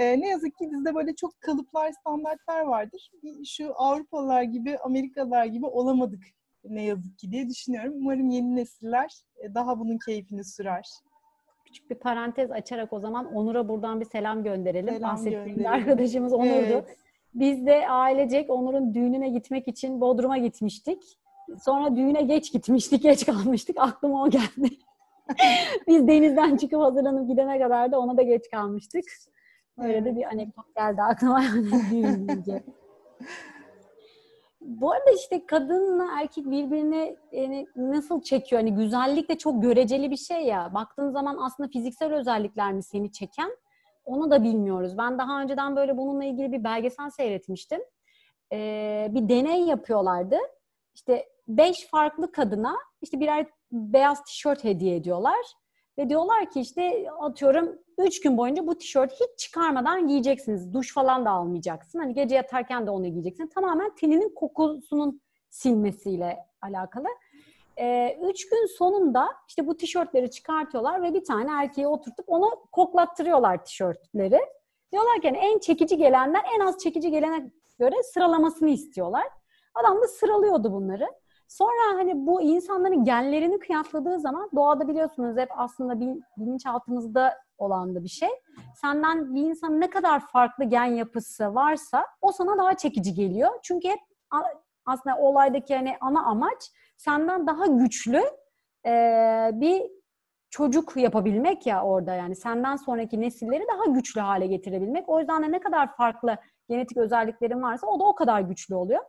E, 0.00 0.20
ne 0.20 0.28
yazık 0.28 0.58
ki 0.58 0.70
bizde 0.72 0.94
böyle 0.94 1.14
çok 1.14 1.40
kalıplar, 1.40 1.92
standartlar 1.92 2.60
vardır. 2.60 3.10
Şu 3.46 3.72
Avrupalılar 3.76 4.42
gibi, 4.42 4.78
Amerikalılar 4.78 5.44
gibi 5.44 5.66
olamadık 5.66 6.22
ne 6.64 6.82
yazık 6.82 7.18
ki 7.18 7.32
diye 7.32 7.48
düşünüyorum. 7.48 7.94
Umarım 7.96 8.30
yeni 8.30 8.56
nesiller 8.56 9.12
e, 9.38 9.54
daha 9.54 9.78
bunun 9.78 9.98
keyfini 10.06 10.44
sürer. 10.44 10.88
Küçük 11.64 11.90
bir 11.90 11.94
parantez 11.94 12.50
açarak 12.50 12.92
o 12.92 13.00
zaman 13.00 13.34
Onur'a 13.34 13.68
buradan 13.68 14.00
bir 14.00 14.04
selam 14.04 14.44
gönderelim. 14.44 14.94
Selam 14.94 15.12
Bahsettiğimiz 15.12 15.66
arkadaşımız 15.66 16.32
Onur'du. 16.32 16.50
Evet. 16.50 16.96
Biz 17.34 17.66
de 17.66 17.88
ailecek 17.88 18.50
Onur'un 18.50 18.94
düğününe 18.94 19.28
gitmek 19.28 19.68
için 19.68 20.00
Bodrum'a 20.00 20.38
gitmiştik. 20.38 21.02
Sonra 21.64 21.96
düğüne 21.96 22.22
geç 22.22 22.52
gitmiştik, 22.52 23.02
geç 23.02 23.26
kalmıştık. 23.26 23.76
Aklıma 23.78 24.22
o 24.22 24.30
geldi. 24.30 24.68
Biz 25.88 26.08
denizden 26.08 26.56
çıkıp 26.56 26.80
hazırlanıp 26.80 27.28
gidene 27.28 27.58
kadar 27.58 27.92
da 27.92 28.00
ona 28.00 28.16
da 28.16 28.22
geç 28.22 28.50
kalmıştık. 28.50 29.04
Öyle 29.80 30.04
de 30.04 30.16
bir 30.16 30.24
anekdot 30.24 30.74
geldi 30.76 31.02
aklıma 31.02 31.42
yani. 31.92 32.62
Bu 34.60 34.92
arada 34.92 35.10
işte 35.10 35.46
kadınla 35.46 36.20
erkek 36.20 36.44
birbirini 36.44 37.16
yani 37.32 37.66
nasıl 37.76 38.22
çekiyor? 38.22 38.62
Hani 38.62 38.74
güzellik 38.74 39.28
de 39.28 39.38
çok 39.38 39.62
göreceli 39.62 40.10
bir 40.10 40.16
şey 40.16 40.44
ya. 40.44 40.74
Baktığın 40.74 41.10
zaman 41.10 41.38
aslında 41.40 41.68
fiziksel 41.68 42.14
özellikler 42.14 42.72
mi 42.72 42.82
seni 42.82 43.12
çeken? 43.12 43.50
Onu 44.04 44.30
da 44.30 44.42
bilmiyoruz. 44.42 44.98
Ben 44.98 45.18
daha 45.18 45.42
önceden 45.42 45.76
böyle 45.76 45.96
bununla 45.96 46.24
ilgili 46.24 46.52
bir 46.52 46.64
belgesel 46.64 47.10
seyretmiştim. 47.10 47.80
Ee, 48.52 49.08
bir 49.10 49.28
deney 49.28 49.60
yapıyorlardı. 49.60 50.36
İşte 50.94 51.26
beş 51.48 51.88
farklı 51.90 52.32
kadına 52.32 52.76
işte 53.02 53.20
birer 53.20 53.46
beyaz 53.72 54.24
tişört 54.24 54.64
hediye 54.64 54.96
ediyorlar. 54.96 55.54
Ve 56.00 56.08
diyorlar 56.08 56.50
ki 56.50 56.60
işte 56.60 57.10
atıyorum 57.20 57.78
3 57.98 58.20
gün 58.20 58.36
boyunca 58.36 58.66
bu 58.66 58.78
tişört 58.78 59.12
hiç 59.12 59.38
çıkarmadan 59.38 60.08
giyeceksiniz. 60.08 60.74
Duş 60.74 60.94
falan 60.94 61.24
da 61.24 61.30
almayacaksın. 61.30 61.98
Hani 61.98 62.14
gece 62.14 62.34
yatarken 62.34 62.86
de 62.86 62.90
onu 62.90 63.06
giyeceksin. 63.08 63.46
Tamamen 63.46 63.94
teninin 63.94 64.34
kokusunun 64.34 65.20
silmesiyle 65.50 66.38
alakalı. 66.62 67.06
Ee, 67.78 68.18
üç 68.30 68.48
gün 68.48 68.66
sonunda 68.66 69.28
işte 69.48 69.66
bu 69.66 69.76
tişörtleri 69.76 70.30
çıkartıyorlar 70.30 71.02
ve 71.02 71.14
bir 71.14 71.24
tane 71.24 71.50
erkeği 71.52 71.86
oturtup 71.86 72.24
onu 72.28 72.50
koklattırıyorlar 72.72 73.64
tişörtleri. 73.64 74.40
Diyorlar 74.92 75.20
ki 75.20 75.26
yani 75.26 75.38
en 75.38 75.58
çekici 75.58 75.96
gelenden 75.96 76.42
en 76.56 76.60
az 76.60 76.78
çekici 76.78 77.10
gelene 77.10 77.50
göre 77.78 78.02
sıralamasını 78.02 78.70
istiyorlar. 78.70 79.26
Adam 79.74 80.02
da 80.02 80.08
sıralıyordu 80.08 80.72
bunları. 80.72 81.08
Sonra 81.50 81.98
hani 81.98 82.26
bu 82.26 82.42
insanların 82.42 83.04
genlerini 83.04 83.58
kıyasladığı 83.58 84.20
zaman 84.20 84.50
doğada 84.56 84.88
biliyorsunuz 84.88 85.36
hep 85.36 85.48
aslında 85.56 86.00
bilinçaltımızda 86.36 87.38
olan 87.58 87.94
da 87.94 88.04
bir 88.04 88.08
şey. 88.08 88.28
Senden 88.74 89.34
bir 89.34 89.42
insan 89.42 89.80
ne 89.80 89.90
kadar 89.90 90.20
farklı 90.26 90.64
gen 90.64 90.84
yapısı 90.84 91.54
varsa 91.54 92.06
o 92.20 92.32
sana 92.32 92.58
daha 92.58 92.76
çekici 92.76 93.14
geliyor. 93.14 93.50
Çünkü 93.62 93.88
hep 93.88 93.98
aslında 94.86 95.16
olaydaki 95.16 95.76
hani 95.76 95.96
ana 96.00 96.24
amaç 96.24 96.70
senden 96.96 97.46
daha 97.46 97.66
güçlü 97.66 98.22
e, 98.86 98.92
bir 99.52 99.82
çocuk 100.50 100.96
yapabilmek 100.96 101.66
ya 101.66 101.84
orada 101.84 102.14
yani 102.14 102.36
senden 102.36 102.76
sonraki 102.76 103.20
nesilleri 103.20 103.64
daha 103.74 103.84
güçlü 103.94 104.20
hale 104.20 104.46
getirebilmek. 104.46 105.08
O 105.08 105.18
yüzden 105.18 105.42
de 105.42 105.52
ne 105.52 105.60
kadar 105.60 105.96
farklı 105.96 106.36
genetik 106.68 106.96
özelliklerin 106.96 107.62
varsa 107.62 107.86
o 107.86 108.00
da 108.00 108.04
o 108.04 108.14
kadar 108.14 108.40
güçlü 108.40 108.74
oluyor. 108.74 109.00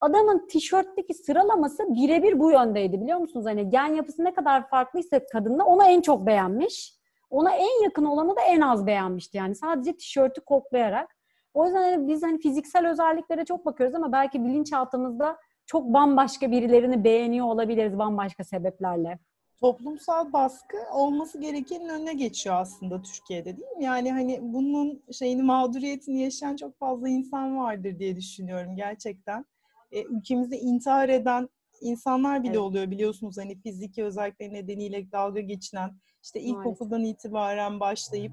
Adamın 0.00 0.46
tişörtteki 0.46 1.14
sıralaması 1.14 1.94
birebir 1.94 2.40
bu 2.40 2.50
yöndeydi 2.50 3.00
biliyor 3.00 3.18
musunuz? 3.18 3.46
Hani 3.46 3.70
gen 3.70 3.94
yapısı 3.94 4.24
ne 4.24 4.34
kadar 4.34 4.68
farklıysa 4.68 5.20
kadınla 5.32 5.64
ona 5.64 5.88
en 5.88 6.00
çok 6.00 6.26
beğenmiş. 6.26 6.94
Ona 7.30 7.50
en 7.50 7.82
yakın 7.82 8.04
olanı 8.04 8.36
da 8.36 8.40
en 8.40 8.60
az 8.60 8.86
beğenmişti 8.86 9.36
yani 9.36 9.54
sadece 9.54 9.96
tişörtü 9.96 10.40
koklayarak. 10.40 11.16
O 11.54 11.64
yüzden 11.64 11.82
hani 11.82 12.08
biz 12.08 12.22
hani 12.22 12.38
fiziksel 12.38 12.88
özelliklere 12.90 13.44
çok 13.44 13.66
bakıyoruz 13.66 13.94
ama 13.94 14.12
belki 14.12 14.44
bilinçaltımızda 14.44 15.36
çok 15.66 15.84
bambaşka 15.84 16.50
birilerini 16.50 17.04
beğeniyor 17.04 17.46
olabiliriz 17.46 17.98
bambaşka 17.98 18.44
sebeplerle. 18.44 19.18
Toplumsal 19.60 20.32
baskı 20.32 20.76
olması 20.92 21.40
gerekenin 21.40 21.88
önüne 21.88 22.14
geçiyor 22.14 22.56
aslında 22.56 23.02
Türkiye'de 23.02 23.56
değil 23.56 23.76
mi? 23.76 23.84
Yani 23.84 24.12
hani 24.12 24.38
bunun 24.42 25.02
şeyini 25.12 25.42
mağduriyetini 25.42 26.22
yaşayan 26.22 26.56
çok 26.56 26.78
fazla 26.78 27.08
insan 27.08 27.58
vardır 27.58 27.98
diye 27.98 28.16
düşünüyorum 28.16 28.76
gerçekten. 28.76 29.44
E, 29.92 30.02
ülkemizde 30.04 30.58
intihar 30.58 31.08
eden 31.08 31.48
insanlar 31.80 32.42
bile 32.42 32.50
Evet. 32.50 32.60
oluyor 32.60 32.90
biliyorsunuz 32.90 33.38
hani 33.38 33.60
fiziki 33.60 34.04
özellikleri 34.04 34.54
nedeniyle 34.54 35.12
dalga 35.12 35.40
geçilen 35.40 35.90
işte 36.22 36.40
ilkokuldan 36.40 37.04
itibaren 37.04 37.80
başlayıp 37.80 38.32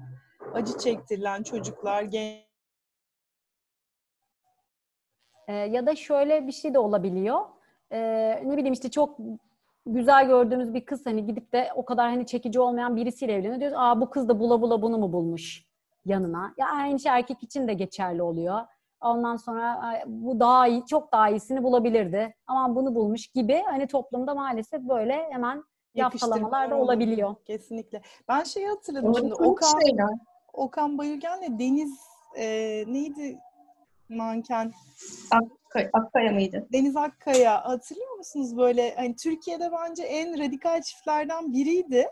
acı 0.54 0.78
çektirilen 0.78 1.42
çocuklar, 1.42 2.02
genç 2.02 2.46
Ee, 5.48 5.52
ya 5.54 5.86
da 5.86 5.96
şöyle 5.96 6.46
bir 6.46 6.52
şey 6.52 6.74
de 6.74 6.78
olabiliyor. 6.78 7.40
Ee, 7.92 8.42
ne 8.46 8.56
bileyim 8.56 8.72
işte 8.72 8.90
çok 8.90 9.18
güzel 9.86 10.26
gördüğümüz 10.26 10.74
bir 10.74 10.84
kız 10.84 11.06
hani 11.06 11.26
gidip 11.26 11.52
de 11.52 11.70
o 11.74 11.84
kadar 11.84 12.10
hani 12.10 12.26
çekici 12.26 12.60
olmayan 12.60 12.96
birisiyle 12.96 13.32
evleniyor. 13.32 13.60
Diyoruz 13.60 13.76
aa 13.80 14.00
bu 14.00 14.10
kız 14.10 14.28
da 14.28 14.40
bula 14.40 14.62
bula 14.62 14.82
bunu 14.82 14.98
mu 14.98 15.12
bulmuş 15.12 15.64
yanına. 16.04 16.54
Ya 16.58 16.66
aynı 16.68 17.00
şey 17.00 17.12
erkek 17.12 17.42
için 17.42 17.68
de 17.68 17.74
geçerli 17.74 18.22
oluyor. 18.22 18.60
Ondan 19.00 19.36
sonra 19.36 19.78
"Ay, 19.80 20.02
bu 20.06 20.40
daha 20.40 20.66
iyi, 20.66 20.86
çok 20.86 21.12
daha 21.12 21.28
iyisini 21.30 21.62
bulabilirdi. 21.62 22.34
Ama 22.46 22.76
bunu 22.76 22.94
bulmuş 22.94 23.26
gibi 23.26 23.62
hani 23.66 23.86
toplumda 23.86 24.34
maalesef 24.34 24.80
böyle 24.82 25.30
hemen 25.30 25.64
yaftalamalar 25.94 26.70
da 26.70 26.76
olabiliyor. 26.76 27.34
Kesinlikle. 27.44 28.02
Ben 28.28 28.44
şeyi 28.44 28.68
hatırladım 28.68 29.14
şimdi 29.16 29.30
Korkunç 29.34 29.48
Okan 29.48 29.80
şeyler. 29.80 30.08
Okan 30.52 30.98
Bayülgen'le 30.98 31.58
Deniz 31.58 32.00
e, 32.36 32.44
neydi 32.86 33.38
manken 34.08 34.72
Akkaya, 35.30 35.90
Akkaya 35.92 36.32
mıydı? 36.32 36.66
Deniz 36.72 36.96
Akkaya 36.96 37.64
hatırlıyor 37.64 38.16
musunuz 38.16 38.56
böyle 38.56 38.94
hani 38.94 39.16
Türkiye'de 39.16 39.70
bence 39.72 40.02
en 40.02 40.38
radikal 40.38 40.82
çiftlerden 40.82 41.52
biriydi. 41.52 42.06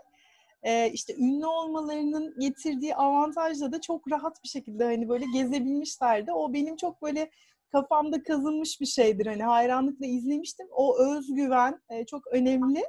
Ee, 0.65 0.89
işte 0.93 1.15
ünlü 1.15 1.45
olmalarının 1.45 2.39
getirdiği 2.39 2.95
avantajla 2.95 3.71
da 3.71 3.81
çok 3.81 4.11
rahat 4.11 4.43
bir 4.43 4.49
şekilde 4.49 4.83
hani 4.83 5.09
böyle 5.09 5.25
gezebilmişlerdi. 5.33 6.31
O 6.31 6.53
benim 6.53 6.75
çok 6.75 7.01
böyle 7.01 7.29
kafamda 7.71 8.23
kazınmış 8.23 8.81
bir 8.81 8.85
şeydir. 8.85 9.25
Hani 9.25 9.43
hayranlıkla 9.43 10.05
izlemiştim. 10.05 10.67
O 10.71 10.99
özgüven 10.99 11.81
e, 11.89 12.05
çok 12.05 12.27
önemli. 12.27 12.83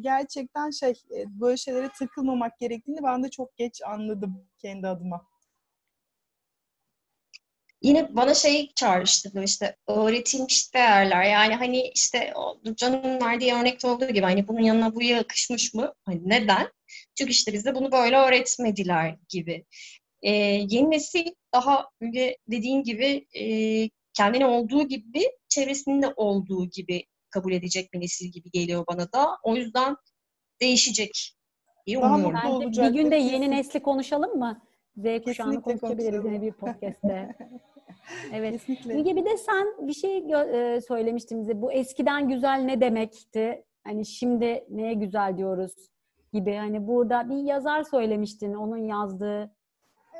Gerçekten 0.00 0.70
şey 0.70 0.90
e, 0.90 1.40
böyle 1.40 1.56
şeylere 1.56 1.88
takılmamak 1.98 2.58
gerektiğini 2.58 3.02
ben 3.02 3.24
de 3.24 3.30
çok 3.30 3.56
geç 3.56 3.82
anladım 3.86 4.46
kendi 4.58 4.88
adıma. 4.88 5.26
Yine 7.84 8.16
bana 8.16 8.34
şey 8.34 8.72
çağrıştırdı 8.74 9.44
işte 9.44 9.76
öğretilmiş 9.88 10.74
değerler 10.74 11.24
yani 11.24 11.54
hani 11.54 11.90
işte 11.94 12.32
o 12.36 12.58
Can'ın 12.76 13.20
verdiği 13.20 13.54
örnekte 13.54 13.88
olduğu 13.88 14.06
gibi 14.06 14.20
hani 14.20 14.48
bunun 14.48 14.60
yanına 14.60 14.94
bu 14.94 15.02
yakışmış 15.02 15.74
mı? 15.74 15.94
Hani 16.04 16.20
neden? 16.24 16.68
Çünkü 17.18 17.30
işte 17.30 17.52
bize 17.52 17.74
bunu 17.74 17.92
böyle 17.92 18.16
öğretmediler 18.16 19.16
gibi. 19.28 19.64
Ee, 20.22 20.30
yeni 20.68 20.90
nesil 20.90 21.26
daha 21.54 21.88
böyle 22.00 22.36
dediğin 22.50 22.82
gibi 22.82 23.26
e, 23.34 23.44
kendini 24.14 24.46
olduğu 24.46 24.88
gibi 24.88 25.30
çevresinin 25.48 26.02
de 26.02 26.12
olduğu 26.16 26.70
gibi 26.70 27.04
kabul 27.30 27.52
edecek 27.52 27.92
bir 27.92 28.00
nesil 28.00 28.26
gibi 28.32 28.50
geliyor 28.50 28.84
bana 28.88 29.12
da. 29.12 29.28
O 29.42 29.56
yüzden 29.56 29.96
değişecek 30.60 31.34
diye 31.86 32.00
Daha 32.00 32.14
umuyorum. 32.14 32.38
Bence 32.44 32.48
olacaktır 32.48 32.94
bir 32.94 33.02
gün 33.02 33.10
de 33.10 33.16
yeni 33.16 33.50
nesli 33.50 33.82
konuşalım 33.82 34.38
mı? 34.38 34.62
Z 34.96 35.24
kuşağını 35.24 35.62
konuşabiliriz 35.62 36.24
yine 36.24 36.42
bir 36.42 36.52
podcast'te. 36.52 37.36
Evet. 38.32 38.52
Kesinlikle. 38.52 38.94
Müge 38.94 39.16
bir 39.16 39.24
de 39.24 39.36
sen 39.36 39.66
bir 39.80 39.92
şey 39.92 40.18
e, 40.18 40.80
söylemiştin 40.80 41.40
bize. 41.40 41.62
Bu 41.62 41.72
eskiden 41.72 42.28
güzel 42.28 42.62
ne 42.64 42.80
demekti? 42.80 43.64
Hani 43.84 44.06
şimdi 44.06 44.64
neye 44.70 44.94
güzel 44.94 45.36
diyoruz 45.36 45.72
gibi. 46.32 46.54
Hani 46.56 46.86
burada 46.86 47.30
bir 47.30 47.36
yazar 47.36 47.82
söylemiştin. 47.82 48.54
Onun 48.54 48.76
yazdığı 48.76 49.54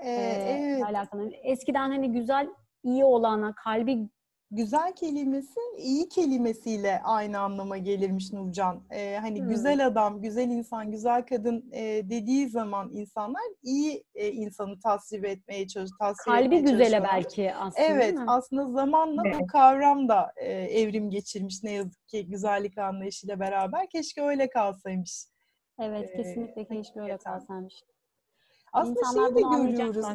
Ee, 0.05 0.11
e, 0.11 0.75
evet. 0.75 0.85
alakalı. 0.85 1.31
Eskiden 1.43 1.91
hani 1.91 2.13
güzel 2.13 2.49
iyi 2.83 3.05
olana, 3.05 3.55
kalbi 3.55 4.09
Güzel 4.57 4.93
kelimesi 4.93 5.61
iyi 5.79 6.09
kelimesiyle 6.09 7.01
aynı 7.05 7.39
anlama 7.39 7.79
gelirmiş 7.79 8.33
Nurcan. 8.33 8.83
Ee, 8.91 9.19
hani 9.21 9.41
Hmm. 9.41 9.49
güzel 9.49 9.87
adam, 9.87 10.23
güzel 10.23 10.49
insan, 10.51 10.91
güzel 10.91 11.27
kadın 11.27 11.71
e, 11.73 11.83
dediği 12.11 12.49
zaman 12.49 12.91
insanlar 12.93 13.43
iyi 13.63 14.05
e, 14.15 14.31
insanı 14.31 14.81
tasvir 14.81 15.23
etmeye 15.25 15.67
çalış, 15.69 15.91
tasvir 16.01 16.25
kalbi 16.25 16.61
güzele 16.63 17.03
belki 17.03 17.55
aslında. 17.55 17.87
Evet, 17.87 18.19
aslında 18.27 18.69
zamanla 18.73 19.23
bu 19.25 19.29
Evet. 19.29 19.47
kavram 19.47 20.09
da 20.09 20.33
e, 20.37 20.53
evrim 20.53 21.11
geçirmiş 21.11 21.63
ne 21.63 21.73
yazık 21.73 22.09
ki 22.09 22.27
güzellik 22.27 22.79
anlayışıyla 22.79 23.41
beraber. 23.41 23.89
Keşke 23.91 24.23
öyle 24.23 24.51
kalsaymış. 24.51 25.25
Evet, 25.81 26.11
Ee, 26.13 26.17
kesinlikle 26.17 26.65
keşke 26.65 27.01
öyle 27.01 27.17
kalsaymış. 27.17 27.75
Aslında 28.75 29.01
İnsanlar 29.01 29.29
şeyi 29.29 29.37
de 29.37 29.41
görüyoruz. 29.57 30.07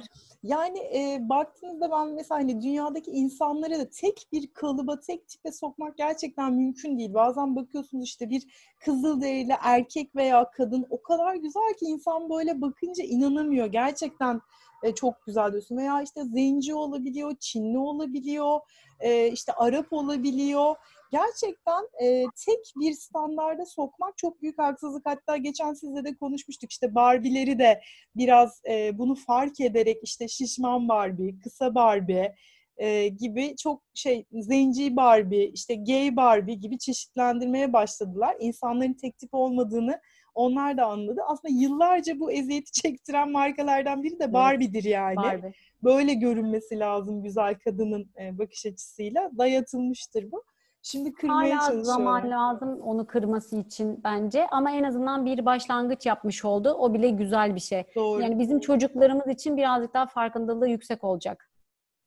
Yani 0.44 0.80
e, 0.80 1.20
baktığınızda 1.30 1.92
ben 1.92 2.08
mesela 2.08 2.40
hani 2.40 2.62
dünyadaki 2.62 3.12
insanları 3.12 3.80
da 3.80 3.90
tek 3.90 4.28
bir 4.32 4.54
kalıba, 4.54 5.00
tek 5.00 5.28
tipe 5.28 5.52
sokmak 5.52 5.98
gerçekten 5.98 6.54
mümkün 6.54 6.98
değil. 6.98 7.14
Bazen 7.14 7.56
bakıyorsunuz 7.56 8.04
işte 8.04 8.30
bir 8.30 8.44
kızılderili 8.80 9.54
erkek 9.62 10.16
veya 10.16 10.52
kadın 10.52 10.86
o 10.90 11.02
kadar 11.02 11.36
güzel 11.36 11.74
ki 11.80 11.86
insan 11.86 12.30
böyle 12.30 12.62
bakınca 12.62 13.04
inanamıyor. 13.04 13.68
Gerçekten 13.68 14.42
e, 14.84 14.96
çok 14.96 15.26
güzel 15.26 15.52
diyorsun. 15.52 15.78
Veya 15.78 16.02
işte 16.02 16.24
zenci 16.26 16.74
olabiliyor, 16.74 17.36
Çinli 17.40 17.78
olabiliyor, 17.78 18.60
e, 19.00 19.28
işte 19.28 19.54
Arap 19.54 19.94
olabiliyor. 19.94 20.76
Gerçekten 21.12 21.84
e, 22.04 22.26
tek 22.46 22.74
bir 22.76 22.94
standarda 22.94 23.66
sokmak 23.66 24.18
çok 24.18 24.42
büyük 24.42 24.60
haksızlık. 24.60 25.06
Hatta 25.06 25.38
geçen 25.38 25.74
sizle 25.74 26.04
de 26.04 26.16
konuşmuştuk 26.16 26.72
işte 26.72 26.96
Barbie'leri 26.96 27.60
de 27.60 27.82
biraz 28.16 28.62
e, 28.70 28.98
bunu 28.98 29.16
fark 29.16 29.60
ederek 29.60 29.98
işte 30.04 30.28
şişman 30.28 30.90
Barbie, 30.90 31.40
kısa 31.40 31.76
Barbie 31.76 32.36
e, 32.78 33.08
gibi 33.08 33.56
çok 33.56 33.84
şey 33.94 34.26
zenci 34.32 34.96
Barbie, 34.96 35.52
işte 35.54 35.76
gay 35.76 36.16
Barbie 36.16 36.56
gibi 36.56 36.80
çeşitlendirmeye 36.80 37.74
başladılar. 37.74 38.36
İnsanların 38.40 38.94
tek 38.94 39.18
tip 39.18 39.34
olmadığını 39.34 40.02
onlar 40.34 40.78
da 40.78 40.86
anladı. 40.86 41.22
Aslında 41.28 41.54
yıllarca 41.54 42.20
bu 42.20 42.32
eziyeti 42.32 42.72
çektiren 42.82 43.32
markalardan 43.32 44.04
biri 44.04 44.20
de 44.20 44.34
Barbie'dir 44.34 44.84
yani. 44.84 45.16
Barbie. 45.16 45.54
Böyle 45.84 46.14
görünmesi 46.14 46.80
lazım 46.80 47.24
güzel 47.24 47.60
kadının 47.60 48.12
bakış 48.32 48.66
açısıyla. 48.66 49.32
Dayatılmıştır 49.38 50.32
bu. 50.32 50.44
Şimdi 50.82 51.14
kırmaya 51.14 51.58
Hala 51.58 51.60
çalışıyorlar. 51.60 51.84
zaman 51.84 52.30
lazım 52.32 52.82
onu 52.82 53.08
kırması 53.08 53.58
için 53.58 54.04
bence 54.04 54.48
ama 54.48 54.72
en 54.72 54.84
azından 54.84 55.26
bir 55.26 55.46
başlangıç 55.46 56.06
yapmış 56.06 56.46
oldu. 56.46 56.74
O 56.74 56.94
bile 56.94 57.10
güzel 57.10 57.56
bir 57.56 57.60
şey. 57.60 57.84
Doğru. 57.96 58.22
Yani 58.22 58.40
bizim 58.40 58.60
çocuklarımız 58.60 59.28
için 59.28 59.58
birazcık 59.58 59.94
daha 59.94 60.06
farkındalığı 60.06 60.70
yüksek 60.70 61.04
olacak. 61.04 61.50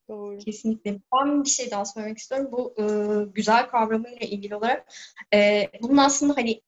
Doğru. 0.08 0.38
Kesinlikle. 0.38 1.00
Ben 1.14 1.44
bir 1.44 1.48
şey 1.48 1.70
daha 1.70 1.84
söylemek 1.84 2.18
istiyorum. 2.18 2.48
Bu 2.52 2.74
e, 2.78 2.84
güzel 3.24 3.68
kavramıyla 3.68 4.26
ilgili 4.26 4.56
olarak 4.56 4.92
e, 5.34 5.68
bunun 5.82 5.96
aslında 5.96 6.36
hani 6.36 6.62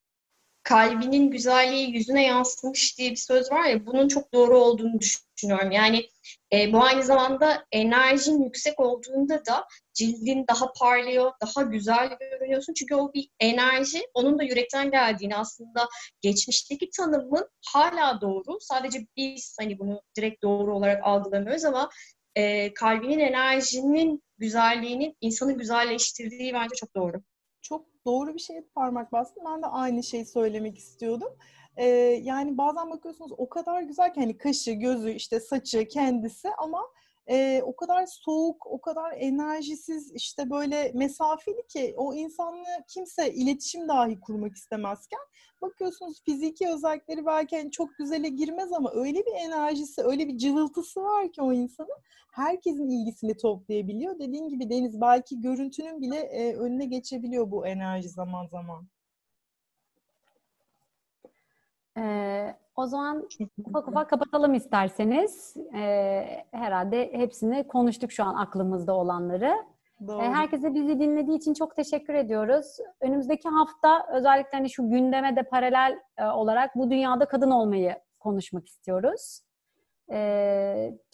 kalbinin 0.65 1.31
güzelliği 1.31 1.97
yüzüne 1.97 2.25
yansımış 2.25 2.99
diye 2.99 3.11
bir 3.11 3.17
söz 3.17 3.53
var 3.53 3.65
ya 3.65 3.87
bunun 3.87 4.09
çok 4.09 4.33
doğru 4.33 4.59
olduğunu 4.59 5.01
düşünüyorum. 5.01 5.71
Yani 5.71 6.09
e, 6.53 6.73
bu 6.73 6.83
aynı 6.83 7.03
zamanda 7.03 7.65
enerjin 7.73 8.43
yüksek 8.43 8.81
olduğunda 8.81 9.47
da 9.47 9.67
cildin 9.95 10.45
daha 10.49 10.73
parlıyor, 10.73 11.33
daha 11.41 11.63
güzel 11.63 12.17
görünüyorsun. 12.21 12.75
Çünkü 12.75 12.95
o 12.95 13.13
bir 13.13 13.29
enerji, 13.41 14.03
onun 14.15 14.39
da 14.39 14.43
yürekten 14.43 14.91
geldiğini 14.91 15.37
aslında 15.37 15.89
geçmişteki 16.21 16.91
tanımın 16.91 17.49
hala 17.67 18.21
doğru. 18.21 18.59
Sadece 18.61 19.07
biz 19.17 19.57
hani 19.61 19.79
bunu 19.79 20.03
direkt 20.17 20.43
doğru 20.43 20.77
olarak 20.77 21.05
algılamıyoruz 21.05 21.65
ama 21.65 21.91
e, 22.37 22.75
kalbinin 22.75 23.19
enerjinin 23.19 24.23
güzelliğinin 24.39 25.17
insanı 25.21 25.53
güzelleştirdiği 25.53 26.55
bence 26.55 26.75
çok 26.77 26.95
doğru. 26.97 27.23
Doğru 28.07 28.35
bir 28.35 28.41
şeye 28.41 28.61
parmak 28.75 29.13
bastın. 29.13 29.45
Ben 29.47 29.63
de 29.63 29.67
aynı 29.67 30.03
şeyi 30.03 30.25
söylemek 30.27 30.79
istiyordum. 30.79 31.37
Ee, 31.77 31.87
yani 32.23 32.59
bazen 32.59 32.91
bakıyorsunuz 32.91 33.33
o 33.37 33.49
kadar 33.49 33.83
güzel 33.83 34.15
ki 34.15 34.21
hani 34.21 34.39
kaşı, 34.39 34.73
gözü, 34.73 35.11
işte 35.11 35.41
saçı, 35.41 35.89
kendisi 35.89 36.49
ama 36.59 36.83
e, 37.31 37.63
o 37.63 37.77
kadar 37.77 38.07
soğuk, 38.07 38.67
o 38.67 38.81
kadar 38.81 39.13
enerjisiz, 39.13 40.13
işte 40.15 40.51
böyle 40.51 40.93
mesafeli 40.95 41.67
ki 41.67 41.95
o 41.97 42.15
insanla 42.15 42.85
kimse 42.89 43.33
iletişim 43.35 43.89
dahi 43.89 44.21
kurmak 44.21 44.57
istemezken 44.57 45.21
bakıyorsunuz 45.63 46.23
fiziki 46.25 46.69
özellikleri 46.69 47.27
belki 47.27 47.57
hani 47.57 47.71
çok 47.71 47.97
güzele 47.99 48.29
girmez 48.29 48.73
ama 48.73 48.91
öyle 48.95 49.19
bir 49.19 49.33
enerjisi, 49.47 50.03
öyle 50.03 50.29
bir 50.29 50.39
cıvıltısı 50.39 51.03
var 51.03 51.33
ki 51.33 51.43
o 51.43 51.53
insanın 51.53 51.99
herkesin 52.33 52.89
ilgisini 52.89 53.37
toplayabiliyor. 53.37 54.19
Dediğin 54.19 54.49
gibi 54.49 54.71
Deniz 54.71 55.01
belki 55.01 55.41
görüntünün 55.41 56.03
bile 56.03 56.17
e, 56.17 56.55
önüne 56.57 56.85
geçebiliyor 56.85 57.51
bu 57.51 57.67
enerji 57.67 58.09
zaman 58.09 58.47
zaman. 58.47 58.89
Ee, 61.99 62.55
o 62.77 62.87
zaman 62.87 63.29
ufak 63.65 63.89
ufak 63.89 64.11
kapatalım 64.11 64.55
isterseniz. 64.55 65.57
Ee, 65.75 66.45
herhalde 66.51 67.13
hepsini 67.13 67.69
konuştuk 67.69 68.13
şu 68.13 68.25
an 68.25 68.35
aklımızda 68.35 68.95
olanları. 68.95 69.55
Doğru. 70.07 70.23
Herkese 70.23 70.75
bizi 70.75 71.01
dinlediği 71.01 71.39
için 71.39 71.55
çok 71.55 71.77
teşekkür 71.77 72.15
ediyoruz. 72.15 72.77
Önümüzdeki 73.01 73.49
hafta 73.49 74.07
özellikle 74.13 74.59
hani 74.59 74.71
şu 74.71 74.91
gündeme 74.91 75.37
de 75.37 75.43
paralel 75.43 76.01
olarak 76.35 76.77
bu 76.77 76.91
dünyada 76.91 77.25
kadın 77.25 77.51
olmayı 77.51 77.97
konuşmak 78.21 78.69
istiyoruz. 78.69 79.41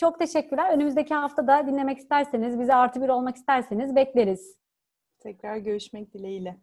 Çok 0.01 0.19
teşekkürler. 0.19 0.73
Önümüzdeki 0.73 1.15
hafta 1.15 1.47
da 1.47 1.67
dinlemek 1.67 1.99
isterseniz, 1.99 2.61
bize 2.61 2.75
artı 2.75 3.03
bir 3.03 3.09
olmak 3.09 3.37
isterseniz 3.37 3.97
bekleriz. 3.97 4.57
Tekrar 5.19 5.57
görüşmek 5.57 6.15
dileğiyle. 6.15 6.57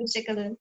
Hoşçakalın. 0.00 0.58